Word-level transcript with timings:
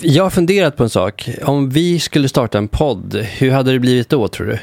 Jag 0.00 0.22
har 0.22 0.30
funderat 0.30 0.76
på 0.76 0.82
en 0.82 0.90
sak. 0.90 1.28
Om 1.44 1.70
vi 1.70 2.00
skulle 2.00 2.28
starta 2.28 2.58
en 2.58 2.68
podd, 2.68 3.14
hur 3.38 3.50
hade 3.50 3.72
det 3.72 3.78
blivit 3.78 4.08
då 4.08 4.28
tror 4.28 4.46
du? 4.46 4.58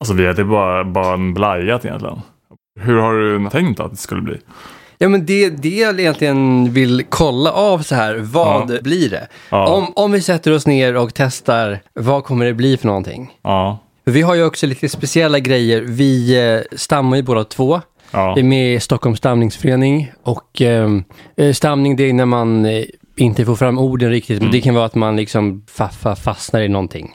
Alltså 0.00 0.14
vi 0.14 0.26
hade 0.26 0.44
bara, 0.44 0.84
bara 0.84 1.14
en 1.14 1.34
blajat 1.34 1.84
egentligen. 1.84 2.20
Hur 2.80 2.96
har 2.96 3.14
du 3.14 3.50
tänkt 3.50 3.80
att 3.80 3.90
det 3.90 3.96
skulle 3.96 4.22
bli? 4.22 4.36
Ja 4.98 5.08
men 5.08 5.26
det, 5.26 5.50
det 5.50 5.68
jag 5.76 6.00
egentligen 6.00 6.72
vill 6.72 7.02
kolla 7.08 7.52
av 7.52 7.78
så 7.78 7.94
här, 7.94 8.14
vad 8.18 8.70
Ja. 8.70 8.78
blir 8.82 9.10
det? 9.10 9.28
Ja. 9.50 9.68
Om, 9.68 9.92
om 9.96 10.12
vi 10.12 10.20
sätter 10.20 10.52
oss 10.52 10.66
ner 10.66 10.96
och 10.96 11.14
testar, 11.14 11.78
vad 11.94 12.24
kommer 12.24 12.46
det 12.46 12.54
bli 12.54 12.76
för 12.76 12.86
någonting? 12.86 13.30
Ja. 13.42 13.78
Vi 14.04 14.22
har 14.22 14.34
ju 14.34 14.44
också 14.44 14.66
lite 14.66 14.88
speciella 14.88 15.38
grejer. 15.38 15.80
Vi 15.82 16.38
eh, 16.54 16.78
stammar 16.78 17.16
ju 17.16 17.22
båda 17.22 17.44
två. 17.44 17.80
Vi 18.12 18.18
är 18.40 18.42
med 18.42 18.74
i 18.74 18.80
Stockholms 18.80 19.18
stamningsförening 19.18 20.12
och 20.22 20.60
ehm, 20.62 21.04
eh, 21.36 21.52
stamning 21.52 21.96
det 21.96 22.04
är 22.08 22.12
när 22.12 22.26
man 22.26 22.64
eh, 22.66 22.84
inte 23.20 23.44
får 23.44 23.56
fram 23.56 23.78
orden 23.78 24.10
riktigt. 24.10 24.38
Men 24.38 24.42
Mm. 24.48 24.52
det 24.52 24.60
kan 24.60 24.74
vara 24.74 24.84
att 24.84 24.94
man 24.94 25.16
liksom 25.16 25.62
fa- 25.76 25.90
fa- 26.02 26.14
fastnar 26.14 26.60
i 26.60 26.68
någonting. 26.68 27.10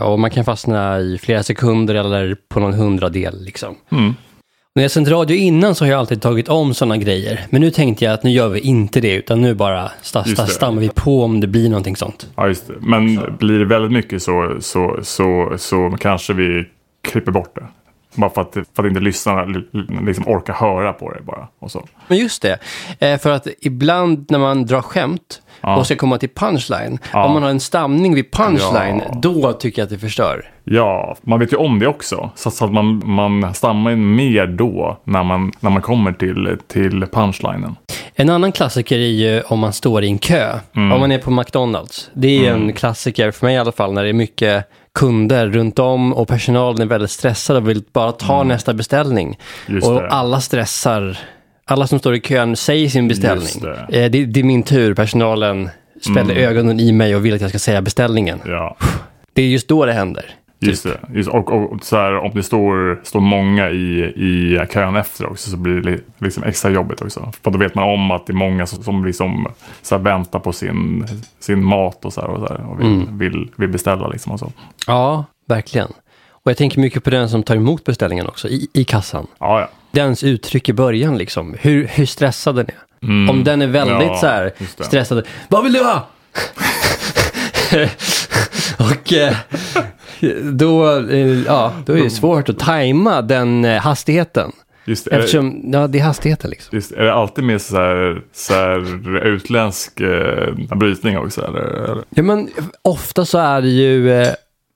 Och 0.00 0.18
man 0.20 0.30
kan 0.30 0.44
fastna 0.44 0.98
i 1.00 1.18
flera 1.18 1.42
sekunder 1.42 1.94
eller 1.94 2.36
på 2.48 2.60
någon 2.60 2.74
hundradel 2.74 3.44
liksom. 3.44 3.74
Mm. 3.92 4.14
När 4.74 4.82
jag 4.82 4.90
sänt 4.90 5.08
radio 5.08 5.36
innan 5.36 5.74
så 5.74 5.84
har 5.84 5.90
jag 5.90 5.98
alltid 5.98 6.22
tagit 6.22 6.48
om 6.48 6.74
sådana 6.74 6.96
grejer. 6.96 7.40
Men 7.50 7.60
nu 7.60 7.70
tänkte 7.70 8.04
jag 8.04 8.14
att 8.14 8.22
nu 8.22 8.30
gör 8.30 8.48
vi 8.48 8.60
inte 8.60 9.00
det, 9.00 9.14
utan 9.14 9.40
nu 9.40 9.54
bara 9.54 9.90
sta, 10.02 10.24
sta, 10.24 10.46
stammar 10.46 10.80
vi 10.80 10.88
på 10.88 11.22
om 11.24 11.40
det 11.40 11.46
blir 11.46 11.68
någonting 11.68 11.96
sånt. 11.96 12.26
Ja, 12.36 12.48
just 12.48 12.66
det. 12.66 12.74
Men 12.80 13.20
blir 13.38 13.58
det 13.58 13.64
väldigt 13.64 13.92
mycket 13.92 14.22
så, 14.22 14.56
så, 14.60 14.98
så, 15.02 15.54
så 15.58 15.96
kanske 16.00 16.32
vi 16.32 16.64
klipper 17.08 17.32
bort 17.32 17.54
det. 17.54 17.66
Bara 18.16 18.30
för 18.30 18.40
att, 18.40 18.52
för 18.76 18.82
att 18.82 18.88
inte 18.88 19.00
lyssnarna 19.00 19.44
li- 19.44 19.66
liksom 20.06 20.28
orkar 20.28 20.52
höra 20.54 20.92
på 20.92 21.12
det 21.12 21.22
bara. 21.22 21.48
Och 21.58 21.70
så. 21.70 21.86
Men 22.08 22.18
just 22.18 22.42
det, 22.42 22.58
eh, 22.98 23.18
för 23.18 23.30
att 23.30 23.46
ibland 23.60 24.26
när 24.30 24.38
man 24.38 24.66
drar 24.66 24.82
skämt 24.82 25.42
Ja. 25.60 25.76
och 25.76 25.86
ska 25.86 25.96
komma 25.96 26.18
till 26.18 26.28
punchline, 26.28 26.98
Ja. 27.12 27.24
om 27.24 27.32
man 27.32 27.42
har 27.42 27.50
en 27.50 27.60
stamning 27.60 28.14
vid 28.14 28.30
punchline, 28.32 29.02
Ja. 29.08 29.14
då 29.22 29.52
tycker 29.52 29.82
jag 29.82 29.84
att 29.86 29.90
det 29.90 29.98
förstör. 29.98 30.50
Ja, 30.64 31.16
man 31.22 31.38
vet 31.40 31.52
ju 31.52 31.56
om 31.56 31.78
det 31.78 31.86
också. 31.86 32.30
Så, 32.34 32.50
så 32.50 32.64
att 32.64 32.72
man, 32.72 33.02
man 33.04 33.54
stammar 33.54 33.90
ju 33.90 33.96
mer 33.96 34.46
då 34.46 34.98
när 35.04 35.22
man, 35.24 35.52
när 35.60 35.70
man 35.70 35.82
kommer 35.82 36.12
till, 36.12 36.58
till 36.68 37.06
punchlinen. 37.12 37.76
En 38.14 38.30
annan 38.30 38.52
klassiker 38.52 38.98
är 38.98 39.06
ju 39.06 39.40
om 39.40 39.58
man 39.58 39.72
står 39.72 40.04
i 40.04 40.06
en 40.08 40.18
kö. 40.18 40.58
Mm. 40.76 40.92
Om 40.92 41.00
man 41.00 41.12
är 41.12 41.18
på 41.18 41.30
McDonalds. 41.30 42.10
Det 42.14 42.46
är 42.46 42.52
en 42.52 42.72
klassiker, 42.72 43.30
för 43.30 43.46
mig 43.46 43.54
i 43.54 43.58
alla 43.58 43.72
fall, 43.72 43.92
när 43.92 44.02
det 44.02 44.08
är 44.08 44.12
mycket 44.12 44.64
kunder 44.96 45.48
runt 45.48 45.78
om 45.78 46.12
och 46.12 46.28
personalen 46.28 46.82
är 46.82 46.86
väldigt 46.86 47.10
stressad 47.10 47.56
och 47.56 47.68
vill 47.68 47.82
bara 47.92 48.12
ta 48.12 48.42
nästa 48.42 48.74
beställning. 48.74 49.26
Mm. 49.66 49.76
Just 49.76 49.88
och 49.88 50.02
det. 50.02 50.08
alla 50.08 50.40
stressar. 50.40 51.18
Alla 51.64 51.86
som 51.86 51.98
står 51.98 52.14
i 52.14 52.20
kön 52.20 52.56
säger 52.56 52.88
sin 52.88 53.08
beställning. 53.08 53.62
Det. 53.62 54.04
Eh, 54.04 54.10
det, 54.10 54.24
det 54.24 54.40
är 54.40 54.44
min 54.44 54.62
tur, 54.62 54.94
personalen 54.94 55.70
spänner 56.00 56.34
ögonen 56.34 56.80
i 56.80 56.92
mig 56.92 57.16
och 57.16 57.24
vill 57.24 57.34
att 57.34 57.40
jag 57.40 57.50
ska 57.50 57.58
säga 57.58 57.82
beställningen. 57.82 58.40
Ja, 58.46 58.76
Det 59.32 59.42
är 59.42 59.46
just 59.46 59.68
då 59.68 59.86
det 59.86 59.92
händer. 59.92 60.34
Just 60.70 60.82
det. 60.82 60.98
Just, 61.14 61.28
och 61.28 61.52
och 61.52 61.84
så 61.84 61.96
här, 61.96 62.16
om 62.16 62.30
det 62.34 62.42
står, 62.42 63.00
står 63.04 63.20
många 63.20 63.70
i, 63.70 63.98
i 64.04 64.60
kön 64.72 64.96
efter 64.96 65.26
också 65.30 65.50
så 65.50 65.56
blir 65.56 65.74
det 65.74 65.90
li- 65.90 66.00
liksom 66.18 66.42
extra 66.44 66.70
jobbigt 66.70 67.02
också. 67.02 67.32
För 67.42 67.50
då 67.50 67.58
vet 67.58 67.74
man 67.74 67.84
om 67.84 68.10
att 68.10 68.26
det 68.26 68.32
är 68.32 68.34
många 68.34 68.66
som, 68.66 68.82
som 68.82 69.04
liksom, 69.04 69.48
så 69.82 69.96
här, 69.96 70.02
väntar 70.02 70.38
på 70.38 70.52
sin, 70.52 71.06
sin 71.40 71.64
mat 71.64 72.04
och, 72.04 72.12
så 72.12 72.20
här, 72.20 72.28
och, 72.28 72.48
så 72.48 72.54
här, 72.54 72.70
och 72.70 72.80
vill, 72.80 73.06
vill, 73.10 73.50
vill 73.56 73.68
beställa. 73.68 74.08
Liksom 74.08 74.32
och 74.32 74.38
så. 74.38 74.52
Ja, 74.86 75.24
verkligen. 75.48 75.88
Och 76.28 76.50
jag 76.50 76.56
tänker 76.56 76.80
mycket 76.80 77.04
på 77.04 77.10
den 77.10 77.28
som 77.28 77.42
tar 77.42 77.56
emot 77.56 77.84
beställningen 77.84 78.26
också, 78.26 78.48
i, 78.48 78.68
i 78.72 78.84
kassan. 78.84 79.26
Ja, 79.38 79.60
ja. 79.60 79.68
dens 79.90 80.24
uttryck 80.24 80.68
i 80.68 80.72
början 80.72 81.18
liksom. 81.18 81.56
Hur, 81.60 81.86
hur 81.86 82.06
stressad 82.06 82.56
den 82.56 82.66
är. 82.66 82.74
Om 83.30 83.44
den 83.44 83.62
är 83.62 83.66
väldigt 83.66 83.96
Mm. 83.96 84.08
Ja, 84.08 84.16
så 84.18 84.26
här 84.26 84.52
stressad. 84.80 85.26
Vad 85.48 85.64
vill 85.64 85.72
du 85.72 85.84
ha? 85.84 86.06
och 88.78 89.12
eh, 89.12 89.36
då, 90.52 90.98
eh, 91.10 91.42
ja, 91.42 91.72
då 91.86 91.92
är 91.92 92.02
det 92.02 92.10
svårt 92.10 92.48
att 92.48 92.58
tajma 92.58 93.22
den 93.22 93.64
eh, 93.64 93.80
hastigheten. 93.80 94.52
Just. 94.84 95.06
Är, 95.06 95.10
det, 95.10 95.16
Eftersom, 95.16 95.60
ja, 95.72 95.86
det 95.86 95.98
är 95.98 96.02
hastigheten 96.02 96.50
liksom. 96.50 96.76
just, 96.76 96.92
är 96.92 97.02
det 97.04 97.14
alltid 97.14 97.44
med 97.44 97.62
så 97.62 97.76
här, 97.76 98.22
så 98.32 98.54
här 98.54 99.24
utländsk 99.26 100.00
eh, 100.00 100.54
brytning 100.76 101.18
också? 101.18 101.44
Eller? 101.46 101.60
eller? 101.60 102.04
Ja, 102.10 102.22
men 102.22 102.48
ofta 102.82 103.24
så 103.24 103.38
är 103.38 103.62
det 103.62 103.68
ju, 103.68 104.12
eh, 104.12 104.28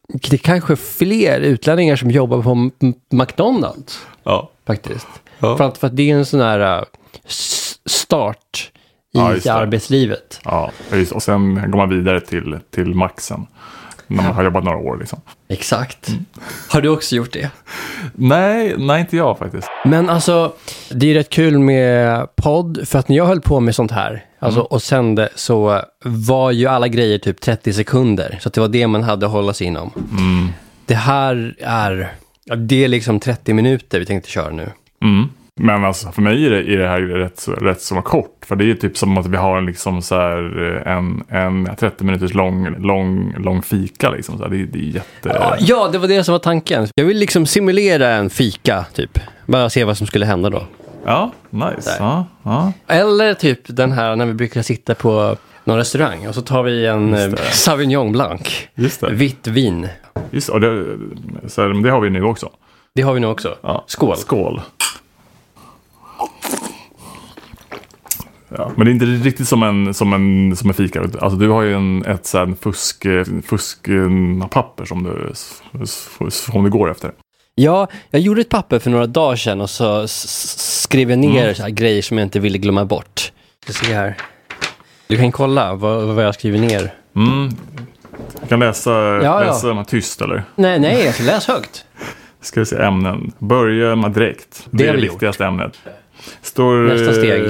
det 0.08 0.32
är 0.32 0.38
kanske 0.38 0.76
fler 0.76 1.40
utlänningar 1.40 1.96
som 1.96 2.10
jobbar 2.10 2.42
på 2.42 2.70
McDonalds 3.16 4.06
Ja. 4.24 4.50
faktiskt. 4.66 5.06
Ja. 5.38 5.56
För, 5.56 5.64
att, 5.64 5.78
för 5.78 5.86
att 5.86 5.96
det 5.96 6.10
är 6.10 6.14
en 6.14 6.26
sån 6.26 6.40
här 6.40 6.78
eh, 6.78 6.84
s- 7.26 7.78
start 7.86 8.70
i 9.14 9.18
Ja, 9.44 9.52
arbetslivet. 9.52 10.40
Ja, 10.44 10.70
just, 10.92 11.12
och 11.12 11.22
sen 11.22 11.70
går 11.70 11.76
man 11.78 11.88
vidare 11.88 12.20
till, 12.20 12.58
till 12.70 12.94
maxen. 12.94 13.46
När 14.10 14.22
man 14.22 14.32
har 14.34 14.44
jobbat 14.44 14.64
några 14.64 14.78
år 14.78 14.96
liksom. 15.00 15.20
Exakt. 15.48 16.08
Mm. 16.08 16.24
Har 16.68 16.80
du 16.80 16.88
också 16.88 17.16
gjort 17.16 17.32
det? 17.32 17.50
Nej, 18.14 18.74
nej 18.78 19.00
inte 19.00 19.16
jag 19.16 19.38
faktiskt. 19.38 19.68
Men 19.84 20.08
alltså, 20.10 20.52
det 20.90 21.10
är 21.10 21.14
rätt 21.14 21.30
kul 21.30 21.58
med 21.58 22.26
podd, 22.36 22.88
för 22.88 22.98
att 22.98 23.08
när 23.08 23.16
jag 23.16 23.26
höll 23.26 23.40
på 23.40 23.60
med 23.60 23.74
sånt 23.74 23.90
här, 23.90 24.24
alltså, 24.38 24.60
Mm. 24.60 24.66
och 24.70 24.82
sände, 24.82 25.28
så 25.34 25.82
var 26.04 26.50
ju 26.50 26.66
alla 26.66 26.88
grejer 26.88 27.18
typ 27.18 27.40
30 27.40 27.72
sekunder. 27.72 28.38
Så 28.42 28.48
det 28.48 28.60
var 28.60 28.68
det 28.68 28.86
man 28.86 29.02
hade 29.02 29.26
att 29.26 29.32
hålla 29.32 29.52
sig 29.52 29.66
inom. 29.66 29.90
Mm. 30.18 30.48
Det 30.86 30.94
här 30.94 31.54
är, 31.60 32.12
det 32.56 32.84
är 32.84 32.88
liksom 32.88 33.20
30 33.20 33.52
minuter 33.54 33.98
vi 34.00 34.06
tänkte 34.06 34.30
köra 34.30 34.50
nu. 34.50 34.68
Men 35.62 35.84
alltså 35.84 36.12
för 36.12 36.22
mig 36.22 36.46
är 36.46 36.50
det, 36.50 36.72
är 36.72 36.78
det 36.78 36.88
här 36.88 37.00
rätt, 37.00 37.48
rätt 37.48 37.80
så 37.80 38.02
kort. 38.02 38.44
För 38.46 38.56
det 38.56 38.70
är 38.70 38.74
typ 38.74 38.98
som 38.98 39.18
att 39.18 39.26
vi 39.26 39.36
har 39.36 39.58
en, 39.58 39.66
liksom 39.66 40.02
så 40.02 40.14
eh, 40.14 40.92
en, 40.92 41.24
en 41.28 41.68
30 41.78 42.04
minuters 42.04 42.34
lång, 42.34 42.74
lång, 42.78 43.34
lång 43.38 43.62
fika. 43.62 44.10
Liksom. 44.10 44.38
Så 44.38 44.44
här, 44.44 44.50
det, 44.50 44.64
det 44.64 44.78
är 44.78 44.82
jätte... 44.82 45.56
Ja, 45.60 45.88
det 45.88 45.98
var 45.98 46.08
det 46.08 46.24
som 46.24 46.32
var 46.32 46.38
tanken. 46.38 46.88
Jag 46.94 47.04
vill 47.04 47.16
liksom 47.16 47.46
simulera 47.46 48.08
en 48.08 48.30
fika, 48.30 48.84
typ. 48.94 49.18
Bara 49.46 49.70
se 49.70 49.84
vad 49.84 49.96
som 49.96 50.06
skulle 50.06 50.26
hända 50.26 50.50
då. 50.50 50.62
Ja, 51.04 51.32
nice. 51.50 51.96
Ja, 51.98 52.26
ja. 52.42 52.72
Eller 52.86 53.34
typ 53.34 53.60
den 53.66 53.92
här 53.92 54.16
när 54.16 54.26
vi 54.26 54.34
brukar 54.34 54.62
sitta 54.62 54.94
på 54.94 55.36
någon 55.64 55.76
restaurang 55.76 56.28
och 56.28 56.34
så 56.34 56.42
tar 56.42 56.62
vi 56.62 56.86
en 56.86 57.14
eh, 57.14 57.28
det. 57.28 57.36
Sauvignon 57.36 58.12
Blanc. 58.12 58.68
Just 58.74 59.00
det. 59.00 59.10
Vitt 59.10 59.46
vin. 59.46 59.88
Just, 60.30 60.48
och 60.48 60.60
det, 60.60 60.98
så 61.46 61.62
här, 61.62 61.82
det 61.82 61.90
har 61.90 62.00
vi 62.00 62.10
nu 62.10 62.24
också. 62.24 62.50
Det 62.94 63.02
har 63.02 63.14
vi 63.14 63.20
nu 63.20 63.26
också. 63.26 63.56
Ja. 63.62 63.84
Skål. 63.86 64.16
Skål. 64.16 64.60
Ja, 68.56 68.72
men 68.76 68.84
det 68.86 68.90
är 68.90 68.92
inte 68.92 69.06
riktigt 69.28 69.48
som 69.48 69.62
en, 69.62 69.94
som 69.94 70.12
en, 70.12 70.56
som 70.56 70.68
en 70.70 70.74
fika. 70.74 71.00
Alltså, 71.00 71.38
du 71.38 71.48
har 71.48 71.62
ju 71.62 71.74
en, 71.74 72.04
ett 72.04 72.26
så 72.26 72.38
här, 72.38 72.54
fusk, 72.60 73.06
fusk 73.46 73.88
eh, 73.88 74.46
papper 74.48 74.84
som 74.84 75.02
du, 75.02 75.32
som 76.30 76.64
du 76.64 76.70
går 76.70 76.90
efter. 76.90 77.12
Ja, 77.54 77.88
jag 78.10 78.20
gjorde 78.22 78.40
ett 78.40 78.48
papper 78.48 78.78
för 78.78 78.90
några 78.90 79.06
dagar 79.06 79.36
sedan 79.36 79.60
och 79.60 79.70
så 79.70 80.04
skrev 80.08 81.10
jag 81.10 81.18
ner 81.18 81.60
Mm. 81.60 81.74
grejer 81.74 82.02
som 82.02 82.18
jag 82.18 82.24
inte 82.26 82.40
ville 82.40 82.58
glömma 82.58 82.84
bort. 82.84 83.32
Ska 83.66 83.72
se 83.86 83.94
här. 83.94 84.16
Du 85.06 85.16
kan 85.16 85.32
kolla 85.32 85.74
vad, 85.74 86.02
vad 86.06 86.24
jag 86.24 86.34
skriver 86.34 86.58
ner. 86.58 86.94
Mm. 87.16 87.48
Jag 88.40 88.48
kan 88.48 88.60
läsa, 88.60 88.90
ja. 89.22 89.40
läsa 89.40 89.72
här 89.74 89.84
tyst 89.84 90.22
eller? 90.22 90.44
Nej, 90.54 90.80
nej, 90.80 91.04
jag 91.04 91.14
ska 91.14 91.24
läsa 91.24 91.52
högt. 91.52 91.84
Ska 92.40 92.60
vi 92.60 92.66
se 92.66 92.76
ämnen. 92.76 93.32
Börja 93.38 93.96
med 93.96 94.10
direkt. 94.10 94.66
Det, 94.70 94.76
Det 94.78 94.84
är 94.88 94.92
det 94.92 94.96
vi 95.00 95.06
gjort. 95.06 95.12
viktigaste 95.14 95.44
ämnet. 95.46 95.72
Står, 96.42 96.74
Nästa 96.82 97.12
steg. 97.12 97.42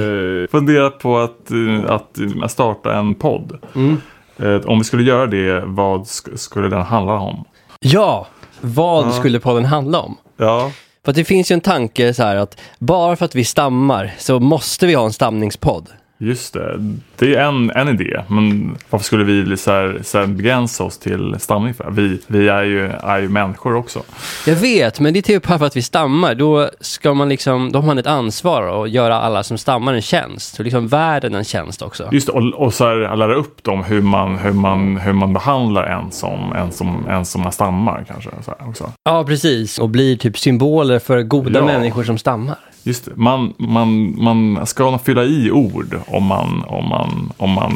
eh, 0.43 0.47
Fundera 0.51 0.89
på 0.89 1.17
att, 1.19 1.51
eh, 1.51 1.91
att 1.91 2.19
eh, 2.19 2.47
starta 2.47 2.93
en 2.93 3.15
podd. 3.15 3.59
Mm. 3.75 3.97
Eh, 4.39 4.55
Om 4.69 4.77
vi 4.77 4.83
skulle 4.83 5.03
göra 5.03 5.25
det, 5.27 5.63
vad 5.65 6.01
sk- 6.01 6.35
skulle 6.37 6.67
den 6.69 6.81
handla 6.81 7.13
om? 7.13 7.45
Ja, 7.79 8.27
vad 8.61 9.13
skulle 9.13 9.39
podden 9.39 9.65
handla 9.65 9.99
om? 9.99 10.17
Ja. 10.37 10.71
För 11.05 11.11
att 11.11 11.15
det 11.15 11.23
finns 11.23 11.51
ju 11.51 11.53
en 11.53 11.61
tanke 11.61 12.13
så 12.13 12.23
här 12.23 12.35
att 12.35 12.59
bara 12.79 13.15
för 13.15 13.25
att 13.25 13.35
vi 13.35 13.45
stammar 13.45 14.13
så 14.17 14.39
måste 14.39 14.87
vi 14.87 14.93
ha 14.93 15.05
en 15.05 15.13
stamningspodd. 15.13 15.87
Just 16.23 16.53
det, 16.53 16.95
det 17.17 17.35
är 17.35 17.41
en, 17.41 17.71
en 17.71 17.87
idé. 17.89 18.21
Men 18.27 18.77
varför 18.89 19.05
skulle 19.05 19.23
vi 19.23 19.57
så 19.57 19.71
här, 19.71 19.99
så 20.03 20.17
här 20.17 20.25
begränsa 20.27 20.83
oss 20.83 20.97
till 20.97 21.35
stamning 21.39 21.73
för? 21.73 21.91
Vi, 21.91 22.21
vi 22.27 22.47
är, 22.47 22.63
ju, 22.63 22.85
är 22.87 23.19
ju 23.19 23.29
människor 23.29 23.75
också. 23.75 24.01
Jag 24.47 24.55
vet, 24.55 24.99
men 24.99 25.13
det 25.13 25.19
är 25.19 25.21
typ 25.21 25.47
bara 25.47 25.59
för 25.59 25.65
att 25.65 25.75
vi 25.75 25.81
stammar. 25.81 26.35
Då 26.35 26.69
ska 26.81 27.13
man 27.13 27.29
liksom, 27.29 27.71
då 27.71 27.79
har 27.79 27.85
man 27.85 27.97
ett 27.97 28.07
ansvar 28.07 28.83
att 28.83 28.89
göra 28.89 29.15
alla 29.15 29.43
som 29.43 29.57
stammar 29.57 29.93
en 29.93 30.01
tjänst. 30.01 30.59
Och 30.59 30.65
liksom 30.65 30.87
världen 30.87 31.35
en 31.35 31.43
tjänst 31.43 31.81
också. 31.81 32.09
Just 32.11 32.27
det, 32.27 32.33
och, 32.33 32.53
och 32.53 32.73
så 32.73 32.85
här, 32.85 33.15
lära 33.15 33.35
upp 33.35 33.63
dem 33.63 33.83
hur 33.83 34.01
man, 34.01 34.37
hur 34.37 34.53
man, 34.53 34.97
hur 34.97 35.13
man 35.13 35.33
behandlar 35.33 35.83
en 35.83 36.11
som, 36.11 36.53
en 36.53 36.71
som, 36.71 37.07
en 37.09 37.25
som 37.25 37.51
stammar 37.51 38.05
kanske. 38.07 38.29
Så 38.45 38.53
också. 38.59 38.91
Ja, 39.03 39.23
precis. 39.23 39.79
Och 39.79 39.89
blir 39.89 40.17
typ 40.17 40.37
symboler 40.37 40.99
för 40.99 41.23
goda 41.23 41.59
Ja. 41.59 41.65
människor 41.65 42.03
som 42.03 42.17
stammar. 42.17 42.57
Just 42.83 43.05
det, 43.05 43.11
man, 43.15 43.53
man, 43.57 44.23
man 44.23 44.65
ska 44.65 44.97
fylla 44.97 45.23
i 45.23 45.51
ord 45.51 45.95
om 46.07 46.23
man, 46.23 46.63
om 46.67 46.89
man, 46.89 47.31
om 47.37 47.49
man, 47.49 47.73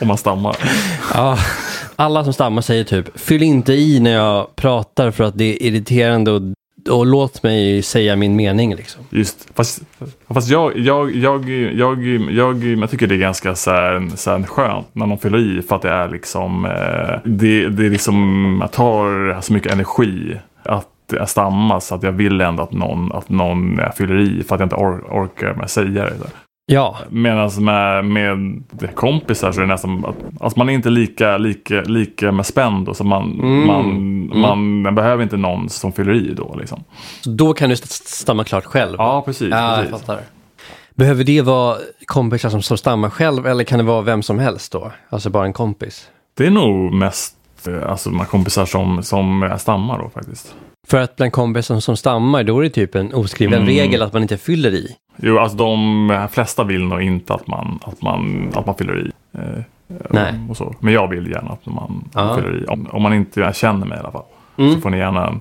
om 0.00 0.08
man 0.08 0.18
stammar. 0.18 0.56
Ja, 1.14 1.38
alla 1.96 2.24
som 2.24 2.32
stammar 2.32 2.62
säger 2.62 2.84
typ, 2.84 3.20
fyll 3.20 3.42
inte 3.42 3.72
i 3.72 4.00
när 4.00 4.10
jag 4.10 4.56
pratar 4.56 5.10
för 5.10 5.24
att 5.24 5.38
det 5.38 5.44
är 5.44 5.62
irriterande 5.62 6.30
och 6.30 6.42
och 6.88 7.06
låt 7.06 7.42
mig 7.42 7.82
säga 7.82 8.16
min 8.16 8.36
mening 8.36 8.74
liksom. 8.74 9.02
Just, 9.10 9.48
fast, 9.54 9.82
fast 10.28 10.50
jag, 10.50 10.78
jag, 10.78 11.16
jag, 11.16 11.48
jag, 11.50 12.04
jag, 12.32 12.64
jag 12.64 12.90
tycker 12.90 13.06
det 13.06 13.14
är 13.14 13.18
ganska 13.18 13.54
så 13.54 13.70
här, 13.70 14.10
så 14.16 14.30
här 14.30 14.42
skönt 14.42 14.86
när 14.92 15.06
någon 15.06 15.18
fyller 15.18 15.38
i 15.38 15.62
för 15.62 15.76
att 15.76 15.82
det 15.82 15.90
är 15.90 16.08
liksom, 16.08 16.64
eh, 16.64 17.18
det, 17.24 17.68
det 17.68 17.86
är 17.86 17.90
liksom, 17.90 18.58
jag 18.60 18.72
tar 18.72 19.40
så 19.40 19.52
mycket 19.52 19.72
energi 19.72 20.36
att 20.62 20.88
jag 21.12 21.28
stammar 21.28 21.80
så 21.80 21.94
att 21.94 22.02
jag 22.02 22.12
vill 22.12 22.40
ändå 22.40 22.62
att 22.62 22.72
någon, 22.72 23.12
att 23.12 23.28
någon 23.28 23.80
fyller 23.96 24.18
i 24.18 24.42
för 24.42 24.54
att 24.54 24.60
jag 24.60 24.66
inte 24.66 24.76
or 24.76 25.04
orkar 25.10 25.54
med 25.54 25.64
att 25.64 25.70
säga 25.70 26.04
det. 26.04 26.16
Ja. 26.66 26.98
Medan 27.08 27.50
med, 27.64 28.04
med 28.04 28.62
kompisar 28.94 29.52
så 29.52 29.60
är 29.60 29.62
det 29.62 29.72
nästan 29.72 30.04
att 30.04 30.42
alltså 30.42 30.58
man 30.58 30.68
är 30.68 30.72
inte 30.72 30.90
lika, 30.90 31.38
lika, 31.38 31.80
lika 31.80 32.32
med 32.32 32.46
spänd. 32.46 32.88
Och 32.88 32.96
så 32.96 33.04
man, 33.04 33.40
Mm. 33.40 33.66
man, 33.66 33.80
Mm. 33.80 34.82
man 34.82 34.94
behöver 34.94 35.22
inte 35.22 35.36
någon 35.36 35.68
som 35.68 35.92
fyller 35.92 36.12
i 36.14 36.34
då. 36.34 36.56
Liksom. 36.58 36.84
Så 37.20 37.30
då 37.30 37.52
kan 37.54 37.68
du 37.68 37.72
st- 37.72 38.08
stamma 38.08 38.44
klart 38.44 38.64
själv. 38.64 38.94
Ja, 38.98 39.22
precis. 39.26 39.48
Ja, 39.50 39.76
jag 39.76 39.90
precis. 39.90 40.06
fattar. 40.06 40.22
Behöver 40.94 41.24
det 41.24 41.42
vara 41.42 41.76
kompisar 42.06 42.48
som, 42.50 42.62
som 42.62 42.76
stammar 42.78 43.10
själv 43.10 43.46
eller 43.46 43.64
kan 43.64 43.78
det 43.78 43.84
vara 43.84 44.00
vem 44.02 44.22
som 44.22 44.38
helst 44.38 44.72
då? 44.72 44.92
Alltså 45.08 45.30
bara 45.30 45.44
en 45.44 45.52
kompis? 45.52 46.08
Det 46.36 46.46
är 46.46 46.50
nog 46.50 46.92
mest 46.94 47.36
eh, 47.66 47.90
alltså, 47.90 48.10
de 48.10 48.24
kompisar 48.24 48.66
som, 48.66 49.02
som 49.02 49.54
stammar 49.58 49.98
då 49.98 50.08
faktiskt. 50.08 50.54
För 50.88 50.98
att 51.00 51.16
bland 51.16 51.32
kompisar 51.32 51.74
som, 51.74 51.80
som 51.82 51.96
stammar, 51.96 52.44
då 52.44 52.58
är 52.58 52.62
det 52.62 52.70
typ 52.70 52.94
en 52.94 53.14
oskriven 53.14 53.54
Mm. 53.62 53.66
regel 53.66 54.02
att 54.02 54.12
man 54.12 54.22
inte 54.22 54.36
fyller 54.38 54.74
i. 54.74 54.96
Jo, 55.16 55.38
alltså 55.38 55.56
de 55.56 56.28
flesta 56.32 56.64
vill 56.64 56.84
nog 56.84 57.02
inte 57.02 57.34
att 57.34 57.46
man, 57.46 57.78
att 57.82 58.02
man, 58.02 58.50
att 58.54 58.66
man 58.66 58.74
fyller 58.74 59.06
i. 59.06 59.10
Eh, 59.38 59.62
Nej. 60.10 60.34
Och 60.50 60.56
så. 60.56 60.74
Men 60.80 60.94
jag 60.94 61.08
vill 61.08 61.30
gärna 61.30 61.50
att 61.50 61.66
man 61.66 62.04
Ja. 62.14 62.36
fyller 62.36 62.62
i. 62.62 62.66
Om, 62.66 62.86
om 62.92 63.02
man 63.02 63.14
inte 63.14 63.52
känner 63.54 63.86
mig 63.86 63.96
i 63.98 64.00
alla 64.00 64.10
fall. 64.10 64.24
Mm. 64.58 64.74
Så 64.74 64.80
får 64.80 64.90
ni 64.90 64.98
gärna 64.98 65.40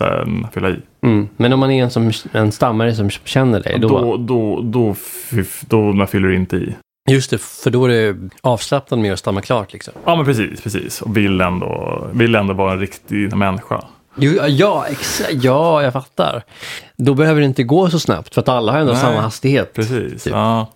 här, 0.00 0.48
fylla 0.52 0.70
i. 0.70 0.76
Mm. 1.02 1.28
Men 1.36 1.52
om 1.52 1.60
man 1.60 1.70
är 1.70 1.82
en, 1.82 1.90
som, 1.90 2.10
en 2.32 2.52
stammare 2.52 2.94
som 2.94 3.10
känner 3.10 3.60
dig, 3.60 3.78
då... 3.78 3.88
Då, 3.88 4.16
då, 4.16 4.60
då, 4.62 4.94
då, 5.68 5.92
då 5.92 6.06
fyller 6.06 6.28
du 6.28 6.34
inte 6.36 6.56
i. 6.56 6.74
Just 7.10 7.30
det, 7.30 7.40
för 7.40 7.70
då 7.70 7.84
är 7.84 7.88
det 7.88 8.16
avslappnad 8.40 9.00
med 9.00 9.12
att 9.12 9.18
stamma 9.18 9.40
klart 9.40 9.72
liksom. 9.72 9.94
Ja 10.04 10.16
men 10.16 10.24
precis, 10.24 10.60
precis. 10.60 11.02
Och 11.02 11.16
vill 11.16 11.40
ändå, 11.40 12.02
vill 12.12 12.34
ändå 12.34 12.54
vara 12.54 12.72
en 12.72 12.80
riktig 12.80 13.36
människa. 13.36 13.84
Jo, 14.16 14.32
ja, 14.46 14.84
exakt. 14.90 15.32
Ja, 15.32 15.82
jag 15.82 15.92
fattar. 15.92 16.42
Då 16.96 17.14
behöver 17.14 17.40
det 17.40 17.46
inte 17.46 17.62
gå 17.62 17.90
så 17.90 17.98
snabbt 17.98 18.34
för 18.34 18.40
att 18.40 18.48
alla 18.48 18.72
har 18.72 18.78
ändå 18.78 18.92
Nej. 18.92 19.02
samma 19.02 19.20
hastighet. 19.20 19.72
Precis. 19.74 20.24
Typ. 20.24 20.32
Ja. 20.32 20.66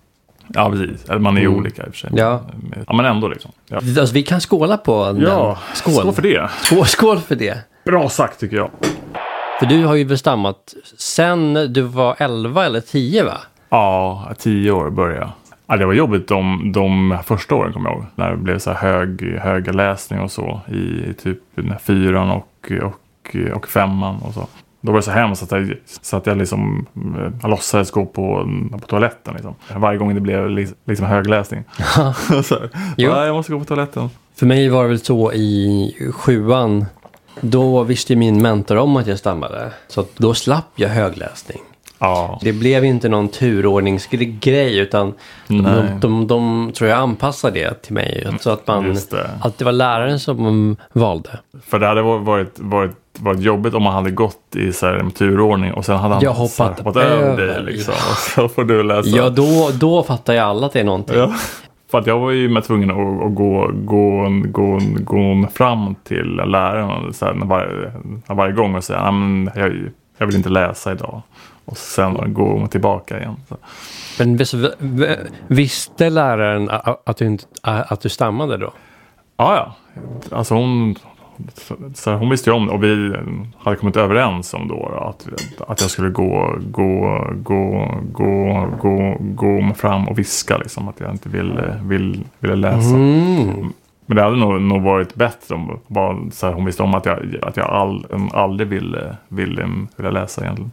ja, 0.49 0.71
precis. 0.71 1.05
Eller 1.09 1.19
man 1.19 1.37
är 1.37 1.41
ju 1.41 1.47
Mm. 1.47 1.59
olika 1.59 1.83
i 1.83 1.88
och 1.88 1.91
för 1.94 1.99
sig. 1.99 2.11
Ja. 2.15 2.43
ja 2.87 2.93
men 2.93 3.06
ändå 3.06 3.29
liksom. 3.29 3.50
Ja, 3.69 3.77
Alltså, 3.77 4.15
vi 4.15 4.23
kan 4.23 4.41
skåla 4.41 4.77
på 4.77 5.05
den. 5.06 5.21
ja 5.21 5.59
Skål. 5.75 5.94
skål 5.94 6.12
för 6.15 6.23
det. 6.23 6.50
Skål, 6.62 6.87
skål 6.87 7.19
för 7.19 7.35
det. 7.35 7.59
Bra 7.85 8.09
sagt 8.09 8.41
tycker 8.41 8.56
jag. 8.56 8.71
För 9.59 9.67
du 9.67 9.85
har 9.85 9.94
ju 9.94 10.05
väl 10.05 10.19
stammat 10.19 10.75
sen 10.99 11.55
du 11.73 11.82
var 11.82 12.17
11 12.19 12.65
eller 12.67 12.81
10 12.81 13.25
va? 13.25 13.37
Ja, 13.69 14.29
tio 14.39 14.71
år 14.71 14.91
började 14.91 15.19
jag. 15.21 15.31
Ja, 15.67 15.77
det 15.77 15.87
var 15.87 15.93
jobbigt 15.93 16.29
de, 16.29 16.73
de 16.73 17.19
första 17.27 17.55
åren 17.55 17.73
kommer 17.73 17.91
jag 17.91 17.97
ihåg. 17.99 18.06
När 18.15 18.31
det 18.31 18.37
blev 18.37 18.59
så 18.59 18.71
här 18.73 18.93
hög, 18.93 19.39
höga 19.43 19.73
läsning 19.73 20.21
och 20.21 20.31
så. 20.31 20.61
I 20.69 21.12
typ 21.23 21.39
den 21.55 21.71
här 21.71 21.79
fyran 21.79 22.31
och, 22.31 22.73
och, 22.82 22.94
och 23.55 23.69
femman 23.69 24.17
och 24.23 24.34
så. 24.34 24.46
Då 24.81 24.93
var 24.93 24.99
det 24.99 25.02
så 25.02 25.11
hemskt 25.11 25.43
att 25.43 25.50
jag, 25.50 25.75
så 26.02 26.17
att 26.17 26.26
jag 26.26 26.37
liksom 26.38 26.87
eh, 27.19 27.32
jag 27.43 27.50
låtsades 27.50 27.90
gå 27.90 28.06
på, 28.06 28.49
på 28.73 28.87
toaletten. 28.87 29.34
Liksom. 29.34 29.55
Varje 29.76 29.99
gång 29.99 30.14
det 30.14 30.20
blev 30.20 30.50
li- 30.50 30.75
liksom 30.87 31.06
högläsning. 31.06 31.64
så 32.44 32.55
här, 32.58 32.70
Jo. 32.96 33.11
"Ja, 33.11 33.26
jag 33.26 33.34
måste 33.34 33.52
gå 33.52 33.58
på 33.58 33.64
toaletten. 33.64 34.11
För 34.37 34.46
mig 34.46 34.69
var 34.69 34.82
det 34.82 34.88
väl 34.88 35.00
så 35.00 35.32
i 35.32 36.11
sjuan. 36.14 36.87
Då 37.40 37.82
visste 37.82 38.17
min 38.17 38.43
mentor 38.43 38.76
om 38.76 38.96
att 38.96 39.06
jag 39.06 39.19
stammade. 39.19 39.70
Så 39.88 40.05
då 40.17 40.34
slapp 40.34 40.64
jag 40.76 40.88
högläsning. 40.88 41.58
Ja, 41.99 42.38
Det 42.43 42.52
blev 42.52 42.84
inte 42.84 43.08
någon 43.08 43.29
turordningsgrej 43.29 44.79
utan 44.79 45.14
de, 45.49 45.62
de, 45.62 46.00
de, 46.00 46.26
de 46.26 46.72
tror 46.72 46.90
jag 46.90 46.99
anpassade 46.99 47.61
det 47.61 47.75
till 47.82 47.94
mig. 47.94 48.26
Så 48.40 48.50
att, 48.50 48.67
man, 48.67 48.96
att 49.40 49.58
det 49.58 49.64
var 49.64 49.72
läraren 49.72 50.20
som 50.20 50.76
valde. 50.93 51.31
För 51.67 51.79
det 51.79 51.87
hade 51.87 52.02
varit, 52.02 52.58
varit, 52.58 52.90
varit 53.21 53.41
jobbigt 53.41 53.75
om 53.75 53.83
man 53.83 53.93
hade 53.95 54.11
gått 54.11 54.57
i 54.57 54.73
så 54.73 54.87
här, 54.87 55.11
turordning 55.11 55.73
och 55.73 55.85
sen 55.85 55.97
hade 55.97 56.15
han 56.15 56.23
Jag 56.23 56.33
hoppat 56.33 56.79
här, 56.79 56.85
hoppat 56.85 56.97
över 56.97 57.47
dig. 57.47 57.63
Liksom. 57.63 57.95
Och 57.95 58.17
så 58.17 58.49
får 58.49 58.65
du 58.65 58.83
läsa. 58.83 59.09
Ja, 59.09 59.31
då, 59.31 59.71
då 59.81 60.03
fattar 60.03 60.35
jag 60.35 60.45
alla 60.47 60.67
att 60.67 60.73
det 60.73 60.81
är 60.81 60.85
någonting. 60.85 61.17
Ja. 61.19 61.33
För 61.91 61.99
att 61.99 62.07
jag 62.07 62.19
var 62.19 62.31
ju 62.31 62.49
med 62.49 62.65
tvungen 62.65 62.91
att, 62.91 63.27
att 63.27 63.35
gå, 63.35 63.71
gå, 63.75 64.29
gå, 64.45 64.79
gå 65.01 65.47
fram 65.55 65.95
till 66.05 66.27
läraren 66.37 67.13
så 67.13 67.25
här, 67.25 67.35
var, 67.35 67.93
varje 68.27 68.53
gång 68.53 68.75
och 68.75 68.85
säga 68.85 68.99
att 68.99 69.57
jag, 69.57 69.91
jag 70.19 70.27
vill 70.27 70.37
inte 70.37 70.49
läsa 70.49 70.93
idag. 70.93 71.23
Och 71.65 71.77
sen 71.79 72.35
gå 72.35 72.67
tillbaka 72.67 73.19
igen. 73.19 73.37
Så. 73.49 73.57
Men 74.19 74.37
vis, 74.37 74.55
v- 74.79 75.17
visste 75.47 76.11
läraren 76.11 76.71
att 77.07 77.17
du, 77.17 77.27
inte, 77.27 77.45
att 77.63 78.01
du 78.01 78.09
stammade 78.09 78.57
då? 78.57 78.73
Ja, 79.37 79.57
ja. 79.57 79.75
Alltså 80.37 80.55
hon, 80.55 80.95
så 81.94 82.15
hon 82.15 82.31
visste 82.31 82.50
ju 82.50 82.56
om 82.56 82.67
det 82.67 82.73
och 82.73 82.85
vi 82.85 83.15
hade 83.59 83.77
kommit 83.77 83.97
överens 83.97 84.55
om 84.55 84.69
då 84.69 84.87
att, 84.87 85.27
att 85.69 85.81
jag 85.81 85.91
skulle 85.91 86.11
gå, 86.11 86.59
gå, 86.71 87.27
gå, 87.37 87.94
gå, 88.12 88.69
gå, 88.81 89.17
gå 89.21 89.75
fram 89.75 90.09
och 90.09 90.19
viska 90.19 90.59
liksom 90.59 90.88
att 90.88 91.00
jag 91.00 91.11
inte 91.11 91.29
ville, 91.29 91.81
vill, 91.85 92.25
ville 92.38 92.56
läsa. 92.56 92.94
Mm. 92.94 93.73
Men 94.06 94.17
det 94.17 94.23
hade 94.23 94.37
nog, 94.37 94.62
nog 94.62 94.83
varit 94.83 95.15
bättre 95.15 95.55
om 95.55 95.81
bara, 95.87 96.17
så 96.31 96.47
här, 96.47 96.55
hon 96.55 96.65
visste 96.65 96.83
om 96.83 96.94
att 96.94 97.06
jag, 97.06 97.37
att 97.43 97.56
jag 97.56 97.67
all, 97.71 98.06
aldrig 98.32 98.69
ville, 98.69 99.17
ville, 99.29 99.69
ville 99.97 100.11
läsa 100.11 100.43
egentligen. 100.43 100.73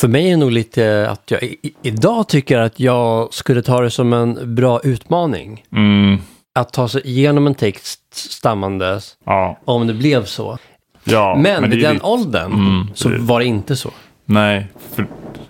För 0.00 0.08
mig 0.08 0.26
är 0.26 0.30
det 0.30 0.36
nog 0.36 0.50
lite 0.50 1.10
att 1.10 1.30
jag 1.30 1.42
i, 1.42 1.74
idag 1.82 2.28
tycker 2.28 2.58
att 2.58 2.80
jag 2.80 3.34
skulle 3.34 3.62
ta 3.62 3.80
det 3.80 3.90
som 3.90 4.12
en 4.12 4.54
bra 4.54 4.80
utmaning. 4.80 5.64
Mm, 5.72 6.18
Att 6.56 6.72
ta 6.72 6.88
sig 6.88 7.02
igenom 7.04 7.46
en 7.46 7.54
text 7.54 8.00
stammandes, 8.14 9.16
ja, 9.24 9.58
om 9.64 9.86
det 9.86 9.94
blev 9.94 10.24
så. 10.24 10.58
ja. 11.04 11.36
Men 11.42 11.62
det 11.62 11.68
vid 11.68 11.80
den 11.84 11.94
ditt- 11.96 12.04
åldern 12.04 12.52
Mm, 12.52 12.86
så 12.94 13.08
det- 13.08 13.18
var 13.18 13.38
det 13.40 13.46
inte 13.46 13.76
så. 13.76 13.90
Nej, 14.24 14.66
för, 14.94 15.06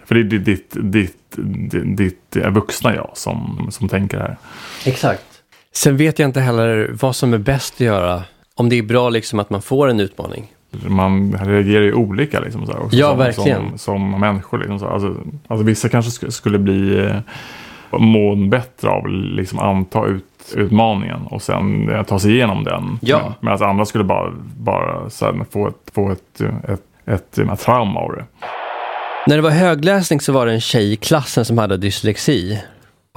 för 0.07 0.15
det 0.15 0.21
är 0.21 0.39
ditt, 0.39 0.45
ditt, 0.73 1.17
ditt, 1.37 1.97
ditt, 1.97 2.37
vuxna 2.51 2.95
jag 2.95 3.11
som, 3.15 3.67
som 3.71 3.89
tänker 3.89 4.19
här. 4.19 4.37
Exakt. 4.87 5.25
Sen 5.73 5.97
vet 5.97 6.19
jag 6.19 6.29
inte 6.29 6.41
heller 6.41 6.91
vad 7.01 7.17
som 7.17 7.35
är 7.35 7.39
bäst 7.39 7.75
att 7.75 7.81
göra. 7.81 8.23
Om 8.55 8.69
det 8.69 8.79
är 8.79 8.83
bra 8.83 9.09
liksom 9.11 9.39
att 9.39 9.51
man 9.51 9.63
får 9.63 9.89
en 9.89 10.01
utmaning. 10.01 10.47
Man 10.71 11.33
reagerar 11.33 11.83
ju 11.83 11.95
olika 11.95 12.41
liksom, 12.41 12.67
så 12.67 12.73
här, 12.73 12.83
också, 12.83 12.97
Ja, 12.97 13.09
som, 13.09 13.19
verkligen. 13.19 13.69
Som, 13.69 13.79
som 13.79 14.21
människor. 14.21 14.59
Liksom, 14.59 14.79
så. 14.79 14.87
Alltså, 14.87 15.17
alltså, 15.47 15.65
vissa 15.65 15.89
kanske 15.89 16.27
sk- 16.27 16.31
skulle 16.31 16.59
bli 16.59 16.99
eh, 17.07 17.17
må 17.99 18.35
bättre 18.37 18.89
av 18.91 19.09
liksom, 19.09 19.59
anta 19.59 20.07
ut, 20.07 20.25
utmaningen 20.53 21.27
och 21.27 21.43
sen 21.43 21.89
eh, 21.95 22.03
ta 22.03 22.19
sig 22.19 22.35
igenom 22.35 22.65
den. 22.65 22.99
Ja. 23.03 23.35
Medan 23.41 23.71
andra 23.71 23.85
skulle 23.85 24.05
bara, 24.05 24.33
bara 24.57 24.93
här, 25.21 25.45
få 25.51 25.69
ett, 25.69 25.75
få 25.95 26.11
ett, 26.11 26.41
ett, 26.41 26.81
ett, 27.07 27.39
ett, 27.39 27.61
trauma 27.61 28.01
av 28.01 28.13
det. 28.13 28.25
När 29.27 29.37
det 29.37 29.43
var 29.43 29.51
högläsning 29.51 30.21
så 30.21 30.33
var 30.33 30.47
det 30.47 30.53
en 30.53 30.61
tjej 30.61 30.93
i 30.93 30.97
klassen 30.97 31.45
som 31.45 31.59
hade 31.59 31.77
dyslexi. 31.77 32.61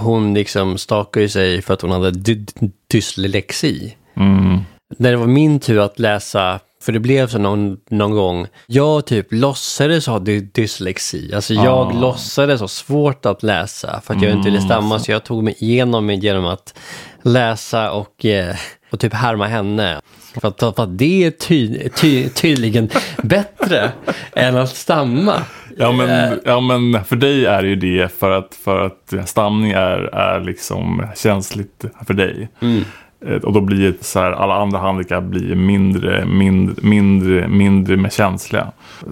Hon 0.01 0.33
liksom 0.33 0.77
stakade 0.77 1.29
sig 1.29 1.61
för 1.61 1.73
att 1.73 1.81
hon 1.81 1.91
hade 1.91 2.11
dy- 2.11 2.45
dyslexi. 2.91 3.95
Mm. 4.17 4.59
När 4.97 5.11
det 5.11 5.17
var 5.17 5.27
min 5.27 5.59
tur 5.59 5.79
att 5.79 5.99
läsa, 5.99 6.59
för 6.83 6.91
det 6.91 6.99
blev 6.99 7.27
så 7.27 7.37
någon, 7.39 7.77
någon 7.89 8.11
gång, 8.11 8.47
jag 8.67 9.05
typ 9.05 9.27
låtsades 9.29 10.07
ha 10.07 10.19
dy- 10.19 10.49
dyslexi. 10.53 11.33
Alltså 11.35 11.53
jag 11.53 11.67
Ah. 11.67 11.91
låtsades 11.99 12.61
ha 12.61 12.67
svårt 12.67 13.25
att 13.25 13.43
läsa 13.43 14.01
för 14.03 14.13
att 14.13 14.21
jag 14.21 14.31
inte 14.31 14.49
ville 14.49 14.61
stamma. 14.61 14.99
Så 14.99 15.11
jag 15.11 15.23
tog 15.23 15.43
mig 15.43 15.55
igenom 15.59 16.07
det 16.07 16.13
genom 16.13 16.45
att 16.45 16.79
läsa 17.27 17.91
och, 17.91 18.25
eh, 18.25 18.55
och 18.89 18.99
typ 18.99 19.13
härma 19.13 19.47
henne. 19.47 20.01
För 20.41 20.47
att, 20.47 20.59
för 20.59 20.83
att 20.83 20.97
det 20.97 21.23
är 21.25 21.31
ty, 21.31 21.89
ty, 21.89 22.29
tydligen 22.29 22.89
bättre 23.23 23.91
än 24.35 24.57
att 24.57 24.69
stamma. 24.69 25.41
Ja 25.77 25.91
men, 25.91 26.39
ja 26.45 26.59
men 26.59 27.05
för 27.05 27.15
dig 27.15 27.45
är 27.45 27.61
det 27.61 27.67
ju 27.67 27.75
det 27.75 28.19
för 28.19 28.31
att, 28.31 28.55
för 28.63 28.85
att 28.85 29.29
stamning 29.29 29.71
är, 29.71 29.99
är 30.15 30.39
liksom 30.39 31.07
känsligt 31.15 31.85
för 32.07 32.13
dig. 32.13 32.49
Mm. 32.61 32.83
Eh, 33.25 33.35
Och 33.35 33.53
då 33.53 33.61
blir 33.61 33.95
så 34.01 34.19
här, 34.19 34.31
alla 34.31 34.53
andra 34.55 34.79
handikapp 34.79 35.23
blir 35.23 35.55
mindre, 35.55 36.25
mindre, 36.25 36.75
mindre, 36.81 37.47
mindre 37.47 37.97
med 37.97 38.13
känsliga. 38.13 38.71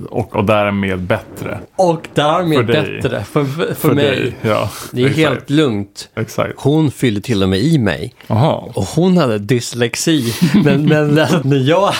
Och, 0.09 0.35
och 0.35 0.45
därmed 0.45 0.99
bättre. 1.01 1.59
Och 1.75 2.07
därmed 2.13 2.57
För 2.57 2.63
bättre 2.63 3.23
för, 3.23 3.45
för, 3.45 3.73
för, 3.73 3.93
mig. 3.93 4.05
dig. 4.05 4.35
Ja, 4.41 4.69
Det 4.91 5.01
är 5.01 5.05
exakt, 5.05 5.19
helt 5.29 5.49
lugnt. 5.49 6.09
Exakt. 6.15 6.53
Hon 6.57 6.91
fyllde 6.91 7.21
till 7.21 7.43
och 7.43 7.49
med 7.49 7.59
i 7.59 7.77
mig. 7.77 8.13
Jaha. 8.27 8.53
Och 8.73 8.83
hon 8.83 9.17
hade 9.17 9.39
dyslexi. 9.39 10.33
Men, 10.63 10.85
men 10.85 11.13
när 11.43 11.69
jag 11.69 11.93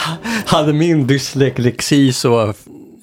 hade 0.45 0.73
min 0.73 1.07
dyslexi 1.07 2.13
så, 2.13 2.53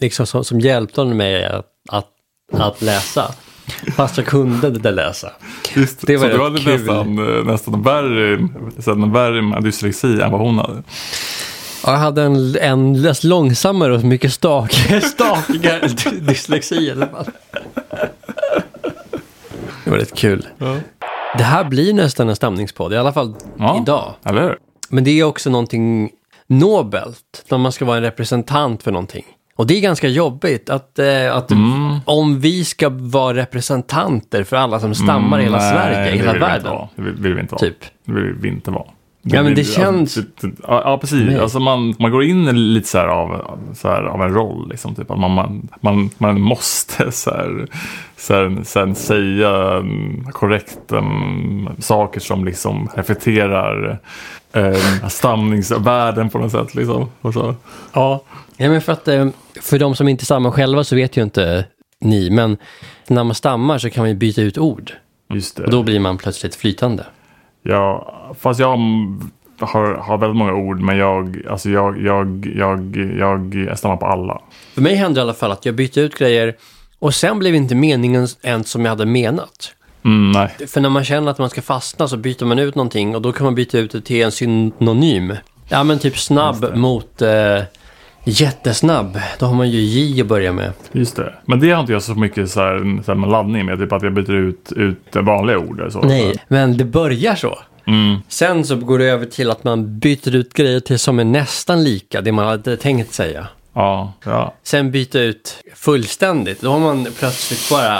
liksom, 0.00 0.26
som, 0.26 0.44
som 0.44 0.60
hjälpte 0.60 1.00
hon 1.00 1.16
mig 1.16 1.44
att, 1.46 1.66
att, 1.88 2.08
att 2.52 2.82
läsa. 2.82 3.24
Fast 3.96 4.16
jag 4.16 4.26
kunde 4.26 4.66
inte 4.68 4.90
läsa. 4.90 5.32
Just, 5.74 6.06
Det 6.06 6.16
var 6.16 6.30
så 6.30 6.36
du 6.36 6.42
hade 6.42 6.58
kul. 6.60 6.72
nästan, 6.78 7.18
eh, 7.38 7.44
nästan 7.44 7.82
värre, 7.82 8.48
nästan 8.76 9.12
värre 9.12 9.42
med 9.42 9.62
dyslexi 9.62 10.20
än 10.20 10.30
vad 10.32 10.40
hon 10.40 10.58
hade. 10.58 10.82
Ja, 11.84 11.92
jag 11.92 11.98
hade 11.98 12.22
en, 12.22 12.56
en 12.60 13.06
långsammare 13.22 13.94
och 13.94 14.04
mycket 14.04 14.32
stak, 14.32 14.72
stakigare 15.02 15.88
dyslexi 16.20 16.74
i 16.74 16.90
alla 16.90 17.06
fall. 17.06 17.26
Det 19.84 19.90
var 19.90 19.98
rätt 19.98 20.14
kul. 20.14 20.46
Det 21.38 21.44
här 21.44 21.64
blir 21.64 21.92
nästan 21.94 22.28
en 22.28 22.36
stamningspodd, 22.36 22.92
i 22.92 22.96
alla 22.96 23.12
fall 23.12 23.34
Ja. 23.58 23.78
idag. 23.82 24.14
Eller? 24.24 24.56
Men 24.88 25.04
det 25.04 25.10
är 25.20 25.24
också 25.24 25.50
någonting 25.50 26.10
nobelt, 26.46 27.44
när 27.50 27.58
man 27.58 27.72
ska 27.72 27.84
vara 27.84 27.96
en 27.96 28.02
representant 28.02 28.82
för 28.82 28.90
någonting. 28.92 29.24
Och 29.62 29.66
det 29.68 29.74
är 29.76 29.80
ganska 29.80 30.08
jobbigt 30.08 30.70
att, 30.70 30.98
eh, 30.98 31.36
att 31.36 31.50
Mm. 31.50 31.98
om 32.04 32.40
vi 32.40 32.64
ska 32.64 32.88
vara 32.88 33.36
representanter 33.36 34.44
för 34.44 34.56
alla 34.56 34.80
som 34.80 34.94
stammar 34.94 35.40
i 35.40 35.42
hela 35.42 35.58
Mm, 35.58 35.70
Sverige, 35.70 36.14
i 36.14 36.18
hela 36.18 36.32
vi 36.32 36.38
världen. 36.38 36.72
vara. 36.72 36.88
Det 36.96 37.02
vill 37.02 37.34
vi 37.34 37.40
inte 37.40 37.54
vara. 37.54 37.60
Typ. 37.60 37.76
Det 38.04 38.12
vill 38.12 38.34
vi 38.40 38.48
inte 38.48 38.70
vara. 38.70 38.84
Ja, 39.24 39.42
men 39.42 39.54
det 39.54 39.64
känns- 39.64 40.16
Alltså, 40.18 40.20
det- 40.40 40.52
ja, 40.62 40.82
ja, 40.84 40.98
precis. 40.98 41.26
Nej. 41.26 41.38
Alltså 41.38 41.60
man, 41.60 41.94
man 41.98 42.10
går 42.10 42.24
in 42.24 42.72
lite 42.74 42.88
så 42.88 42.98
här 42.98 43.06
av, 43.08 43.58
så 43.74 43.88
här, 43.88 44.02
av 44.02 44.22
en 44.22 44.34
roll. 44.34 44.68
Liksom, 44.70 44.94
typ. 44.94 45.08
man, 45.08 45.30
man, 45.30 45.68
man, 45.80 46.10
man 46.18 46.40
måste 46.40 47.12
så 47.12 47.30
här, 47.30 47.66
så 48.16 48.34
här, 48.34 48.60
sen 48.64 48.94
säga 48.94 49.50
mm, 49.76 50.24
korrekt 50.32 50.92
mm, 50.92 51.68
saker 51.78 52.20
som 52.20 52.44
liksom 52.44 52.88
reflekterar 52.94 53.98
eh, 54.52 55.08
stamningsvärden 55.08 56.30
på 56.30 56.38
något 56.38 56.52
sätt. 56.52 56.74
Liksom. 56.74 57.08
Och 57.20 57.32
så. 57.34 57.54
Ja. 57.92 58.22
ja, 58.56 58.68
men 58.68 58.80
för 58.80 58.92
att 58.92 59.08
eh, 59.08 59.28
för 59.60 59.78
de 59.78 59.94
som 59.94 60.08
inte 60.08 60.24
stammar 60.24 60.50
själva 60.50 60.84
så 60.84 60.96
vet 60.96 61.16
ju 61.16 61.22
inte 61.22 61.64
ni, 62.00 62.30
men 62.30 62.56
när 63.08 63.24
man 63.24 63.34
stammar 63.34 63.78
så 63.78 63.90
kan 63.90 64.02
man 64.02 64.08
ju 64.08 64.14
byta 64.16 64.42
ut 64.42 64.58
ord. 64.58 64.92
Just 65.34 65.56
det. 65.56 65.64
Och 65.64 65.70
då 65.70 65.82
blir 65.82 66.00
man 66.00 66.18
plötsligt 66.18 66.54
flytande. 66.54 67.04
Ja, 67.62 68.14
fast 68.40 68.60
jag 68.60 68.78
har, 69.60 69.94
har 69.94 70.18
väldigt 70.18 70.36
många 70.36 70.54
ord, 70.54 70.80
men 70.80 70.96
jag, 70.96 71.42
alltså 71.50 71.70
jag, 71.70 72.02
jag, 72.02 72.52
jag, 72.56 72.96
jag, 73.18 73.54
jag 73.54 73.78
stammar 73.78 73.96
på 73.96 74.06
alla. 74.06 74.40
För 74.74 74.82
mig 74.82 74.94
hände 74.94 75.20
i 75.20 75.22
alla 75.22 75.34
fall 75.34 75.52
att 75.52 75.66
jag 75.66 75.74
bytte 75.74 76.00
ut 76.00 76.18
grejer 76.18 76.56
och 76.98 77.14
sen 77.14 77.38
blev 77.38 77.54
inte 77.54 77.74
meningen 77.74 78.28
ens 78.42 78.68
som 78.68 78.84
jag 78.84 78.90
hade 78.92 79.06
menat. 79.06 79.74
Mm, 80.04 80.32
nej. 80.32 80.68
För 80.68 80.80
när 80.80 80.88
man 80.88 81.04
känner 81.04 81.30
att 81.30 81.38
man 81.38 81.50
ska 81.50 81.62
fastna 81.62 82.08
så 82.08 82.16
byter 82.16 82.44
man 82.44 82.58
ut 82.58 82.74
någonting 82.74 83.16
och 83.16 83.22
då 83.22 83.32
kan 83.32 83.44
man 83.44 83.54
byta 83.54 83.78
ut 83.78 83.90
det 83.90 84.00
till 84.00 84.22
en 84.22 84.32
synonym. 84.32 85.36
Ja 85.68 85.84
men 85.84 85.98
typ 85.98 86.18
snabb 86.18 86.76
mot 86.76 87.22
eh, 87.22 87.58
jättesnabb. 88.24 89.18
Då 89.38 89.46
har 89.46 89.54
man 89.54 89.70
ju 89.70 89.80
J 89.80 90.20
att 90.20 90.26
börja 90.26 90.52
med. 90.52 90.72
Just 90.92 91.16
det. 91.16 91.34
Men 91.44 91.60
det 91.60 91.70
har 91.70 91.80
inte 91.80 91.92
jag 91.92 92.02
så 92.02 92.14
mycket 92.14 92.50
så 92.50 92.60
här, 92.60 93.02
så 93.02 93.12
här 93.12 93.18
med 93.18 93.30
laddning 93.30 93.66
med. 93.66 93.78
Typ 93.78 93.92
att 93.92 94.02
jag 94.02 94.14
byter 94.14 94.34
ut, 94.34 94.72
ut 94.76 95.16
vanliga 95.16 95.58
ord. 95.58 95.80
eller 95.80 95.90
Så. 95.90 96.00
Nej, 96.00 96.36
men 96.48 96.76
det 96.76 96.84
börjar 96.84 97.34
så. 97.34 97.58
Mm. 97.86 98.16
Sen 98.28 98.64
så 98.64 98.76
går 98.76 98.98
det 98.98 99.04
över 99.04 99.26
till 99.26 99.50
att 99.50 99.64
man 99.64 99.98
byter 99.98 100.34
ut 100.34 100.54
grejer 100.54 100.80
till 100.80 100.98
som 100.98 101.18
är 101.18 101.24
nästan 101.24 101.84
lika 101.84 102.20
det 102.20 102.32
man 102.32 102.46
hade 102.46 102.76
tänkt 102.76 103.12
säga. 103.12 103.46
Ja, 103.74 104.12
ja. 104.24 104.54
Sen 104.62 104.90
byta 104.90 105.20
ut 105.20 105.58
fullständigt. 105.74 106.60
Då 106.60 106.70
har 106.70 106.78
man 106.78 107.06
plötsligt 107.18 107.70
bara... 107.70 107.98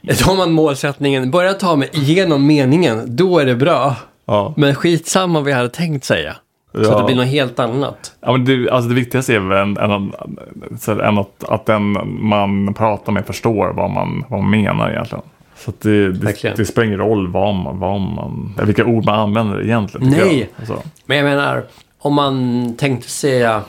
Då 0.00 0.24
har 0.24 0.36
man 0.36 0.52
målsättningen, 0.52 1.30
börja 1.30 1.52
ta 1.52 1.76
mig 1.76 1.90
igenom 1.92 2.46
meningen, 2.46 3.16
då 3.16 3.38
är 3.38 3.46
det 3.46 3.54
bra. 3.54 3.96
Ja. 4.26 4.54
Men 4.56 4.74
skitsamma 4.74 5.40
vad 5.40 5.50
jag 5.50 5.56
hade 5.56 5.68
tänkt 5.68 6.04
säga. 6.04 6.36
Så 6.76 6.82
Ja. 6.82 6.90
att 6.92 6.98
det 6.98 7.04
blir 7.04 7.16
något 7.16 7.26
helt 7.32 7.58
annat. 7.58 8.12
ja 8.20 8.32
men 8.32 8.44
det, 8.44 8.70
alltså 8.70 8.88
det 8.88 8.94
viktigaste 8.94 9.34
är 9.34 9.38
väl 9.38 9.76
så 10.80 10.94
här, 10.94 11.00
än 11.00 11.18
att, 11.18 11.44
att 11.48 11.66
den 11.66 11.96
man 12.28 12.74
pratar 12.74 13.12
med 13.12 13.26
förstår 13.26 13.72
vad 13.76 13.90
man, 13.90 14.24
vad 14.28 14.40
man 14.40 14.50
menar 14.50 14.90
egentligen. 14.90 15.24
Så 15.56 15.72
det, 15.80 16.12
det, 16.12 16.54
det 16.56 16.64
spelar 16.66 16.86
ingen 16.86 16.98
roll 16.98 17.28
vad 17.28 17.54
man, 17.54 17.78
vad 17.78 18.00
man, 18.00 18.54
vilka 18.62 18.84
ord 18.84 19.04
man 19.04 19.20
använder 19.20 19.62
egentligen. 19.62 20.08
Nej. 20.08 20.38
Jag. 20.38 20.48
Alltså. 20.58 20.82
Men 21.06 21.16
jag 21.16 21.24
menar, 21.24 21.64
om 21.98 22.14
man 22.14 22.74
tänkte 22.76 23.10
säga 23.10 23.62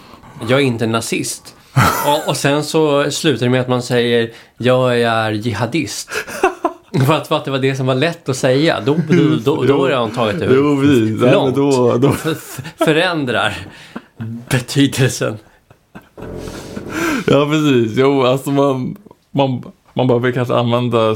jag 0.50 0.60
är 0.60 0.64
inte 0.64 0.88
nazist. 0.88 1.56
Och, 2.08 2.30
och 2.30 2.38
sen 2.38 2.64
så 2.64 3.12
slutar 3.12 3.46
det 3.46 3.50
med 3.50 3.62
att 3.62 3.68
man 3.68 3.82
säger 3.82 4.30
jag 4.58 5.02
är 5.02 5.32
jihadist. 5.32 6.10
För 7.06 7.14
att, 7.14 7.46
det 7.46 7.52
var 7.52 7.60
det 7.60 7.76
som 7.76 7.86
var 7.86 7.96
lätt 7.96 8.30
att 8.30 8.38
säga. 8.38 8.82
Då, 8.86 8.98
då, 9.10 9.36
då, 9.46 9.64
då 9.64 9.82
har 9.82 9.92
han 9.92 10.12
tagit 10.12 10.40
det 10.40 10.46
jo, 10.46 10.76
vi, 10.76 11.10
långt. 11.10 11.56
Då, 11.56 11.98
då. 11.98 12.12
förändrar 12.86 13.58
betydelsen. 14.50 15.38
Ja, 17.28 17.46
precis. 17.46 17.98
Jo, 17.98 18.24
alltså 18.24 18.52
man, 18.52 18.96
man, 19.32 19.64
man 19.94 20.08
behöver 20.08 20.32
kanske 20.32 20.54
använda 20.54 21.16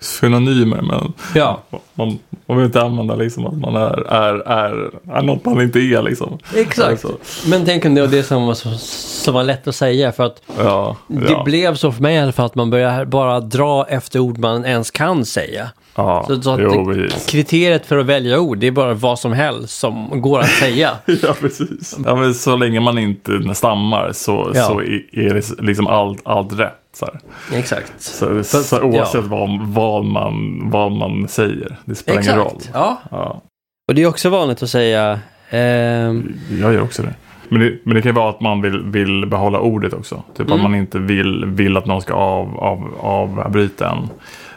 synonymer. 0.00 0.82
Men 0.82 1.12
Ja, 1.34 1.62
man, 1.94 2.18
man 2.46 2.56
vill 2.56 2.66
inte 2.66 2.82
använda 2.82 3.14
liksom 3.14 3.46
att 3.46 3.58
man 3.58 3.76
är, 3.76 4.12
är, 4.12 4.34
är, 4.34 4.90
är 5.12 5.22
något 5.22 5.44
man 5.44 5.62
inte 5.62 5.78
är. 5.78 6.02
Liksom. 6.02 6.38
exakt. 6.56 6.90
Alltså, 6.90 7.16
Men 7.46 7.64
tänk 7.64 7.84
om 7.84 7.94
det 7.94 8.00
var 8.00 8.08
det 8.08 8.22
som 8.22 8.46
var, 8.46 8.54
så, 8.54 8.70
som 8.78 9.34
var 9.34 9.44
lätt 9.44 9.68
att 9.68 9.74
säga. 9.74 10.12
För 10.12 10.24
att 10.24 10.42
ja, 10.58 10.96
det 11.06 11.30
ja, 11.30 11.44
blev 11.44 11.74
så 11.74 11.92
för 11.92 12.02
mig 12.02 12.14
i 12.14 12.18
alla 12.18 12.32
fall 12.32 12.46
att 12.46 12.54
man 12.54 12.70
börjar 12.70 13.04
bara 13.04 13.40
dra 13.40 13.86
efter 13.88 14.18
ord 14.18 14.38
man 14.38 14.64
ens 14.64 14.90
kan 14.90 15.24
säga. 15.24 15.70
ja, 15.94 16.24
Så, 16.28 16.42
så 16.42 16.50
att 16.50 16.60
jo, 16.60 16.92
det, 16.92 17.26
kriteriet 17.28 17.86
för 17.86 17.98
att 17.98 18.06
välja 18.06 18.40
ord, 18.40 18.58
det 18.58 18.66
är 18.66 18.70
bara 18.70 18.94
vad 18.94 19.18
som 19.18 19.32
helst 19.32 19.78
som 19.78 20.22
går 20.22 20.40
att 20.40 20.50
säga. 20.50 20.90
Ja, 21.22 21.34
precis. 21.40 21.96
Ja, 22.04 22.14
men 22.14 22.34
så 22.34 22.56
länge 22.56 22.80
man 22.80 22.98
inte 22.98 23.54
stammar 23.54 24.12
så, 24.12 24.52
så 24.54 24.80
är 24.80 25.18
är 25.18 25.62
liksom 25.62 25.86
allt, 25.86 26.20
allt 26.24 26.52
rätt. 26.52 26.74
Så, 26.98 27.06
här. 27.06 27.58
Exakt. 27.58 27.92
så, 27.98 28.26
För- 28.26 28.42
så 28.42 28.82
oavsett 28.82 29.14
ja. 29.14 29.28
vad, 29.30 29.60
vad, 29.66 30.04
man, 30.04 30.60
vad 30.70 30.92
man 30.92 31.28
säger, 31.28 31.76
det 31.84 31.94
spelar 31.94 32.22
ingen 32.22 32.36
roll. 32.36 32.46
Exakt. 32.56 32.70
Ja. 32.74 33.00
Ja. 33.10 33.42
Och 33.88 33.94
det 33.94 34.02
är 34.02 34.06
också 34.06 34.28
vanligt 34.30 34.62
att 34.62 34.70
säga 34.70 35.20
ehm, 35.50 36.34
Jag 36.60 36.74
gör 36.74 36.82
också 36.82 37.02
det. 37.02 37.14
Men 37.48 37.60
det, 37.60 37.78
men 37.84 37.94
det 37.94 38.02
kan 38.02 38.08
ju 38.08 38.14
vara 38.14 38.30
att 38.30 38.40
man 38.40 38.62
vill, 38.62 38.82
vill 38.82 39.26
behålla 39.26 39.60
ordet 39.60 39.92
också. 39.92 40.22
Typ 40.36 40.46
Mm. 40.46 40.52
att 40.52 40.62
man 40.62 40.74
inte 40.74 40.98
vill, 40.98 41.44
vill 41.46 41.76
att 41.76 41.86
någon 41.86 42.02
ska 42.02 42.14
av, 42.14 42.58
av, 42.58 42.94
avbryta 43.00 43.90
en. 43.90 44.08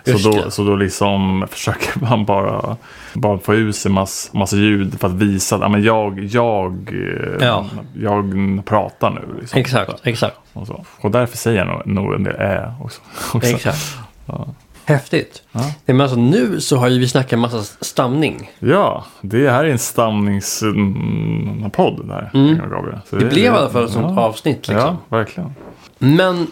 Just 0.05 0.24
Så 0.24 0.31
då, 0.31 0.43
det. 0.43 0.51
så 0.51 0.63
då 0.63 0.75
liksom 0.75 1.48
försöker 1.51 2.00
man 2.01 2.25
bara, 2.25 2.77
bara 3.13 3.38
få 3.39 3.53
ut 3.55 3.75
sig 3.75 3.91
mass, 3.91 4.29
massa 4.34 4.55
ljud 4.55 5.00
för 5.00 5.08
att 5.08 5.13
visa 5.13 5.55
att 5.55 5.62
ja, 5.62 5.70
men 5.70 5.84
jag, 5.84 6.20
jag, 6.20 6.89
eh, 6.93 7.48
Ja. 7.48 7.65
jag 7.93 8.25
pratar 8.65 9.10
nu. 9.10 9.22
Liksom. 9.39 9.60
exakt, 9.60 10.08
exakt, 10.08 10.38
Och, 10.53 10.67
så. 10.67 10.86
och 11.01 11.12
därför 11.12 11.38
säger 11.38 11.65
jag 11.65 11.67
nog, 11.67 11.88
nog 11.88 12.13
en 12.13 12.24
del 12.24 12.36
ä 12.36 12.74
också. 12.81 13.01
också. 13.34 13.50
exakt. 13.50 13.98
Ja. 14.25 14.48
Häftigt. 14.86 15.43
Ja. 15.51 15.62
Men 15.86 16.01
alltså 16.01 16.17
nu 16.17 16.62
så 16.62 16.77
har 16.77 16.88
ju 16.88 17.00
vi 17.00 17.08
snackat 17.08 17.39
massa 17.39 17.63
stamning. 17.81 18.51
Ja, 18.60 19.05
det 19.22 19.50
här 19.50 19.63
är 19.65 19.70
en 19.70 19.79
stamningspodd 19.79 22.08
där. 22.08 22.31
Mm. 22.34 22.58
Gabriel. 22.70 23.00
Så 23.10 23.15
Det 23.15 23.25
blev 23.25 23.43
i 23.43 23.48
alla 23.48 23.70
fall 23.70 23.84
ett 23.86 23.91
sånt 23.91 24.17
avsnitt 24.17 24.67
liksom. 24.67 24.75
Ja, 24.77 24.98
verkligen. 25.17 25.55
Men 25.98 26.48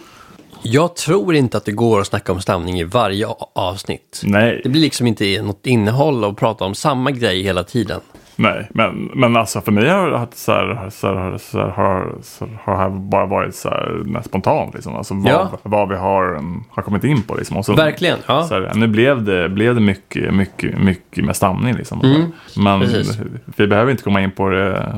jag 0.62 0.96
tror 0.96 1.34
inte 1.34 1.56
att 1.56 1.64
det 1.64 1.72
går 1.72 2.00
att 2.00 2.06
snacka 2.06 2.32
om 2.32 2.40
stamning 2.40 2.80
i 2.80 2.84
varje 2.84 3.26
avsnitt. 3.54 4.20
Nej, 4.24 4.60
Det 4.64 4.68
blir 4.68 4.80
liksom 4.80 5.06
inte 5.06 5.42
något 5.42 5.66
innehåll 5.66 6.24
att 6.24 6.36
prata 6.36 6.64
om 6.64 6.74
samma 6.74 7.10
grej 7.10 7.42
hela 7.42 7.62
tiden. 7.64 8.00
nej, 8.36 8.68
men, 8.70 9.10
men 9.14 9.36
alltså 9.36 9.60
för 9.60 9.72
mig 9.72 9.88
har 9.88 10.28
så 10.34 10.52
här, 10.52 10.90
så 10.90 11.14
här, 11.14 11.38
så 11.38 11.58
här, 11.58 11.68
har, 11.68 12.14
så 12.22 12.48
har 12.62 12.72
det 12.72 12.78
här 12.78 12.90
bara 12.90 13.26
varit 13.26 13.54
så 13.54 13.68
här 13.68 14.22
spontant. 14.24 14.74
Liksom. 14.74 14.94
Alltså 14.96 15.14
vad, 15.14 15.32
Ja. 15.32 15.50
vad 15.62 15.88
vi 15.88 15.96
har, 15.96 16.42
har 16.70 16.82
kommit 16.82 17.04
in 17.04 17.22
på. 17.22 17.34
Liksom. 17.34 17.56
Och 17.56 17.64
så, 17.64 17.74
Verkligen, 17.74 18.18
ja. 18.26 18.42
Så 18.44 18.54
här, 18.54 18.72
nu 18.74 18.86
blev 18.86 19.24
det, 19.24 19.48
blev 19.48 19.74
det 19.74 19.80
mycket, 19.80 20.34
mycket, 20.34 20.78
mycket 20.78 21.24
med 21.24 21.36
stamning. 21.36 21.74
Liksom. 21.74 22.00
Mm, 22.00 22.32
men 22.56 22.80
precis. 22.80 23.18
vi 23.56 23.66
behöver 23.66 23.90
inte 23.90 24.02
komma 24.02 24.20
in 24.20 24.30
på 24.30 24.48
det, 24.48 24.94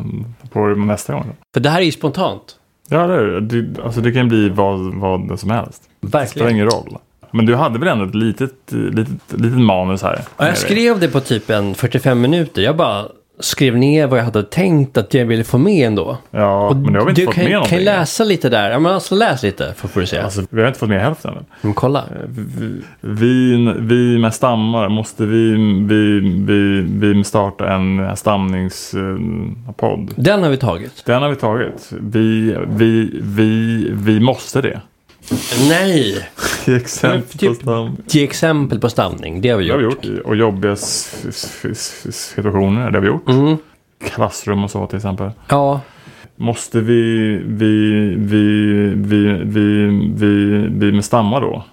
på 0.52 0.66
det 0.66 0.76
nästa 0.76 1.12
gång. 1.12 1.26
För 1.54 1.60
det 1.60 1.70
här 1.70 1.80
är 1.80 1.84
ju 1.84 1.92
spontant. 1.92 2.58
Ja, 2.88 3.06
det, 3.06 3.14
är 3.14 3.40
det. 3.40 3.82
alltså, 3.82 4.00
det 4.00 4.12
kan 4.12 4.28
bli 4.28 4.48
vad, 4.48 4.94
vad 5.28 5.40
som 5.40 5.50
helst. 5.50 5.82
Det 6.00 6.08
spelar 6.08 6.24
Verkligen. 6.24 6.50
ingen 6.50 6.66
roll. 6.66 6.96
Men 7.30 7.46
du 7.46 7.54
hade 7.54 7.78
väl 7.78 7.88
ändå 7.88 8.04
ett 8.04 8.14
litet, 8.14 8.72
litet, 8.72 9.14
litet 9.28 9.58
manus 9.58 10.02
här? 10.02 10.20
Ja, 10.36 10.46
jag 10.46 10.58
skrev 10.58 11.00
det 11.00 11.08
på 11.08 11.20
typ 11.20 11.50
en 11.50 11.74
45 11.74 12.20
minuter. 12.20 12.62
Jag 12.62 12.76
bara 12.76 13.06
skrev 13.40 13.76
ner 13.76 14.06
vad 14.06 14.18
jag 14.18 14.24
hade 14.24 14.42
tänkt 14.42 14.96
att 14.98 15.14
jag 15.14 15.26
ville 15.26 15.44
få 15.44 15.58
med 15.58 15.86
ändå. 15.86 16.16
Ja, 16.30 16.68
Och 16.68 16.76
men 16.76 16.92
det 16.92 16.98
har 16.98 17.06
vi 17.06 17.10
inte 17.10 17.20
du 17.20 17.26
fått 17.26 17.34
kan, 17.34 17.44
med 17.44 17.50
kan 17.52 17.56
någonting. 17.58 17.80
läsa 17.84 18.24
lite 18.24 18.48
där. 18.48 18.70
Ja, 18.70 18.78
men 18.78 18.92
alltså 18.92 19.14
läs 19.14 19.42
lite, 19.42 19.74
får 19.76 20.00
du 20.00 20.06
se. 20.06 20.18
Alltså, 20.18 20.42
vi 20.50 20.60
har 20.60 20.68
inte 20.68 20.78
fått 20.80 20.88
med 20.88 21.00
hälften 21.02 21.36
än. 21.36 21.44
Men 21.60 21.74
kolla. 21.74 22.04
Vi, 22.28 22.82
vi, 23.00 23.56
vi 23.78 24.18
med 24.18 24.34
stammar, 24.34 24.88
måste 24.88 25.26
vi, 25.26 25.52
vi, 25.88 26.20
vi, 26.46 26.80
vi 27.12 27.24
starta 27.24 27.72
en 27.74 28.16
stamningspodd? 28.16 30.14
Den 30.16 30.42
har 30.42 30.50
vi 30.50 30.56
tagit. 30.56 31.02
Den 31.06 31.22
har 31.22 31.28
vi 31.28 31.36
tagit. 31.36 31.92
Vi, 32.00 32.56
vi, 32.68 33.10
vi, 33.22 33.88
vi 33.92 34.20
måste 34.20 34.60
det. 34.60 34.80
Nej! 35.68 36.28
Till 36.64 36.76
exempel 36.76 37.38
typ- 37.38 37.48
på 37.48 37.54
stam. 37.54 37.96
Ge 38.06 38.24
exempel 38.24 38.80
på 38.80 38.88
stamning, 38.88 39.40
det 39.40 39.48
har 39.48 39.58
vi 39.58 39.66
Det 39.66 39.72
har 39.72 39.80
gjort. 39.80 39.98
vi 40.04 40.08
gjort. 40.08 40.18
Och 40.26 40.36
jobbiga 40.36 40.76
situationer, 42.02 42.90
det 42.90 42.96
har 42.98 43.02
vi 43.02 43.08
gjort. 43.08 43.28
Mm. 43.28 43.56
Klassrum 44.04 44.64
och 44.64 44.70
så 44.70 44.86
till 44.86 44.96
exempel. 44.96 45.30
Ja, 45.48 45.80
Måste 46.36 46.80
vi, 46.80 47.02
vi, 47.46 48.14
vi, 48.18 48.46
vi, 48.94 49.32
vi, 49.44 49.86
vi, 50.14 50.66
vi 50.70 50.92
med 50.92 51.04
stamma 51.04 51.40
då? 51.40 51.64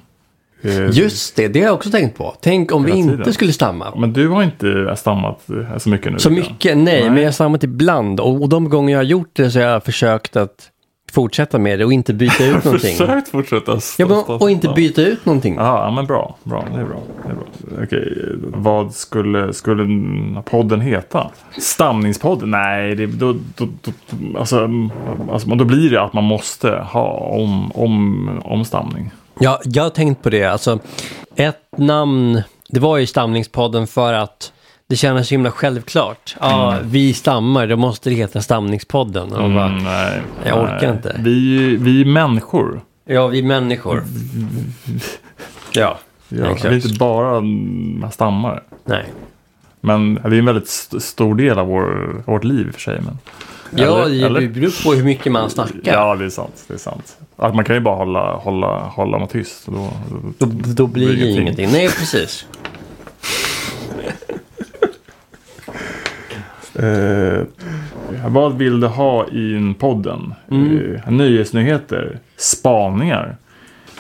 Eh, 0.62 0.90
Just 0.92 1.36
det, 1.36 1.48
det 1.48 1.60
har 1.60 1.66
jag 1.66 1.76
också 1.76 1.90
tänkt 1.92 2.18
på. 2.18 2.36
Tänk 2.42 2.72
om 2.72 2.84
vi 2.84 2.92
inte 2.92 3.18
tiden. 3.18 3.34
skulle 3.34 3.54
stamma. 3.54 3.94
Men 3.98 4.14
du 4.14 4.28
har 4.28 4.44
inte 4.44 4.96
stammat 4.98 5.50
eh, 5.50 5.78
så 5.78 5.90
mycket 5.90 6.12
nu. 6.12 6.20
Så 6.20 6.30
mycket, 6.30 6.78
nej, 6.78 7.02
Nej. 7.02 7.10
men 7.10 7.18
jag 7.18 7.26
har 7.28 7.32
stammat 7.32 7.64
ibland. 7.64 8.20
Och, 8.20 8.42
och 8.42 8.50
de 8.50 8.70
gånger 8.70 8.92
jag 8.92 9.00
har 9.00 9.04
gjort 9.04 9.30
det 9.34 9.52
så 9.52 9.60
har 9.60 9.66
jag 9.66 9.84
försökt 9.84 10.36
att 10.36 10.70
fortsätta 11.12 11.60
med 11.60 11.80
det 11.80 11.86
och 11.86 11.94
inte 11.94 12.14
byta 12.14 12.46
ut 12.46 12.52
någonting. 12.66 12.96
Försökt 12.96 13.28
fortsätta. 13.28 13.80
Ja, 13.98 14.06
men, 14.08 14.18
och 14.18 14.52
inte 14.52 14.70
byta 14.76 15.02
ut 15.02 15.26
någonting. 15.26 15.56
Ja, 15.56 15.86
ja, 15.86 15.92
men 15.92 16.06
bra. 16.06 16.36
bra. 16.44 16.66
Det 16.74 16.80
är 16.80 16.86
bra. 16.86 17.00
Det 17.26 17.32
är 17.32 17.36
bra. 17.36 17.84
Okej, 17.84 18.36
vad 18.42 18.94
skulle, 18.94 19.54
skulle 19.54 19.84
podden 20.42 20.82
heta? 20.82 21.30
Stamningspodden? 21.58 22.52
Nej, 22.52 22.96
det, 22.96 23.06
då, 23.06 23.36
då, 23.56 23.68
då, 23.82 23.92
alltså, 24.40 24.70
alltså, 25.32 25.50
då 25.50 25.66
blir 25.66 25.90
det 25.90 26.02
att 26.02 26.14
man 26.14 26.24
måste 26.24 26.70
ha 26.70 27.10
om, 27.12 27.72
om, 27.72 28.30
om 28.44 28.66
stamning. 28.66 29.12
Ja, 29.40 29.60
jag 29.64 29.84
har 29.84 29.90
tänkt 29.90 30.24
på 30.24 30.30
det. 30.30 30.44
Alltså, 30.44 30.80
ett 31.36 31.78
namn, 31.78 32.42
det 32.70 32.80
var 32.80 32.98
ju 32.98 33.06
Stamningspodden 33.06 33.88
för 33.88 34.14
att 34.14 34.52
det 34.90 34.96
kändes 34.96 35.28
så 35.28 35.34
himla 35.34 35.52
självklart. 35.52 36.36
Ja, 36.40 36.78
vi 36.84 37.14
stammar, 37.14 37.68
då 37.68 37.76
måste 37.76 38.10
det 38.10 38.16
heta 38.16 38.42
Stamningspodden. 38.42 39.34
Och 39.34 39.52
bara, 39.52 39.66
Mm, 39.66 39.84
nej, 39.84 40.22
Jag 40.46 40.64
orkar 40.64 40.80
nej. 40.88 40.90
inte. 40.92 41.16
Vi, 41.20 41.58
vi 41.76 42.02
är 42.02 42.06
människor. 42.06 42.82
Ja, 43.06 43.28
vi 43.28 43.42
människor. 43.44 44.04
Ja, 45.74 45.98
Ja, 46.30 46.46
exakt. 46.46 46.66
vi 46.66 46.70
är 46.70 46.86
inte 46.88 46.98
bara 47.00 47.38
mm, 47.38 48.06
stammare. 48.12 48.60
Nej. 48.86 49.06
Men 49.82 50.16
det 50.16 50.22
är 50.22 50.34
en 50.34 50.46
väldigt 50.46 50.68
st- 50.70 51.00
stor 51.00 51.36
del 51.36 51.60
av 51.60 51.68
vår, 51.68 52.16
vårt 52.26 52.44
liv 52.44 52.68
i 52.68 52.70
och 52.70 52.74
för 52.74 52.82
sig. 52.82 53.02
Men, 53.06 53.18
Ja, 53.76 53.86
Eller- 54.06 54.10
det 54.20 54.26
eller? 54.26 54.48
beror 54.48 54.84
på 54.84 54.94
hur 54.94 55.04
mycket 55.04 55.32
man 55.32 55.50
snackar. 55.50 55.76
Ja, 55.84 56.16
det 56.16 56.26
är 56.26 56.30
sant. 56.30 56.64
Det 56.68 56.74
är 56.74 56.78
sant. 56.78 57.18
Att 57.36 57.56
man 57.56 57.66
kan 57.66 57.76
ju 57.76 57.82
bara 57.82 57.96
hålla, 57.96 58.34
hålla, 58.36 58.80
hålla 58.80 59.20
mig 59.20 59.28
tyst. 59.28 59.66
Då, 59.66 59.90
Då, 60.38 60.46
då 60.74 60.88
blir 60.88 61.08
det 61.08 61.14
ingenting. 61.14 61.42
ingenting. 61.42 61.70
Nej, 61.72 61.90
precis. 61.90 62.46
Eh, 66.84 67.44
vad 68.28 68.58
vill 68.58 68.80
du 68.80 68.88
ha 68.88 69.28
i 69.28 69.56
en 69.56 69.74
podden? 69.74 70.34
Mm. 70.52 70.96
Eh, 70.96 71.12
nyhetsnyheter? 71.12 72.20
Spaningar? 72.38 73.38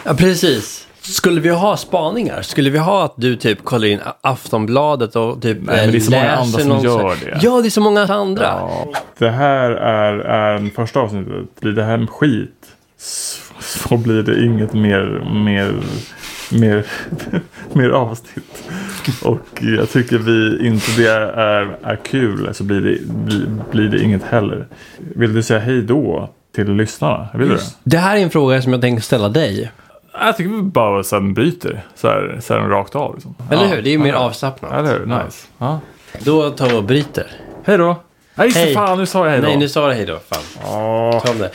Ja, 0.05 0.13
precis. 0.13 0.87
Skulle 1.01 1.41
vi 1.41 1.49
ha 1.49 1.77
spaningar? 1.77 2.41
Skulle 2.41 2.69
vi 2.69 2.77
ha 2.77 3.05
att 3.05 3.13
du 3.17 3.35
typ 3.35 3.63
kollar 3.63 3.87
in 3.87 3.99
Aftonbladet 4.21 5.15
och 5.15 5.41
typ 5.41 5.57
Nej, 5.61 5.75
men 5.77 5.91
det 5.91 5.97
är 5.97 5.99
så 5.99 6.11
många 6.11 6.23
läser 6.23 6.41
andra 6.41 6.59
som 6.59 6.85
gör 6.85 7.15
det. 7.25 7.39
Ja, 7.41 7.61
det 7.61 7.67
är 7.67 7.69
så 7.69 7.81
många 7.81 8.05
andra. 8.05 8.43
Ja. 8.43 8.87
Det 9.17 9.29
här 9.29 9.71
är, 9.71 10.13
är 10.19 10.69
första 10.75 10.99
avsnittet. 10.99 11.59
Blir 11.59 11.71
det 11.71 11.83
här 11.83 12.07
skit 12.07 12.65
så, 12.97 13.41
så 13.59 13.97
blir 13.97 14.23
det 14.23 14.43
inget 14.45 14.73
mer, 14.73 15.23
mer, 15.43 15.75
mer, 16.51 16.85
mer 17.73 17.89
avsnitt. 17.89 18.63
Och 19.23 19.63
jag 19.77 19.89
tycker 19.89 20.17
vi 20.17 20.67
inte 20.67 20.91
det 20.97 21.11
är, 21.11 21.77
är 21.83 21.95
kul 21.95 22.53
så 22.53 22.63
blir 22.63 22.81
det, 22.81 22.97
blir, 23.05 23.45
blir 23.71 23.87
det 23.89 24.03
inget 24.03 24.23
heller. 24.23 24.67
Vill 24.97 25.33
du 25.33 25.43
säga 25.43 25.59
hej 25.59 25.81
då 25.81 26.29
till 26.55 26.73
lyssnarna? 26.73 27.27
Vill 27.33 27.49
du 27.49 27.55
det? 27.55 27.61
Det 27.83 27.97
här 27.97 28.17
är 28.17 28.21
en 28.21 28.29
fråga 28.29 28.61
som 28.61 28.71
jag 28.73 28.81
tänker 28.81 29.03
ställa 29.03 29.29
dig. 29.29 29.71
Jag 30.13 30.37
tycker 30.37 30.49
vi 30.49 30.61
bara 30.61 31.03
sen 31.03 31.33
byter. 31.33 31.81
Så 31.95 32.07
här, 32.07 32.37
så 32.41 32.53
här 32.53 32.61
rakt 32.61 32.95
av. 32.95 33.13
Liksom. 33.13 33.35
Eller 33.51 33.67
hur? 33.67 33.81
Det 33.81 33.89
är 33.89 33.91
ju 33.91 33.99
mer 33.99 34.13
avslappnat. 34.13 34.73
Eller 34.73 34.99
hur? 34.99 35.05
Nice. 35.05 35.47
Ja. 35.57 35.79
Då 36.19 36.49
tar 36.49 36.69
vi 36.69 36.75
och 36.75 36.83
bryter. 36.83 37.27
Hej 37.63 37.77
då. 37.77 37.95
Nej, 38.35 38.47
just 38.47 38.57
Hej. 38.57 38.73
fan 38.73 38.97
nu 38.97 39.05
sa 39.05 39.25
jag 39.25 39.31
hej 39.31 39.41
då. 39.41 39.47
Nej, 39.47 39.57
nu 39.57 39.69
sa 39.69 39.87
du 39.87 39.93
hej 39.93 40.05
då. 40.05 40.19
Fan. 40.29 40.43
Ja. 40.63 41.21
Ta 41.25 41.31
om 41.31 41.37
det. 41.37 41.49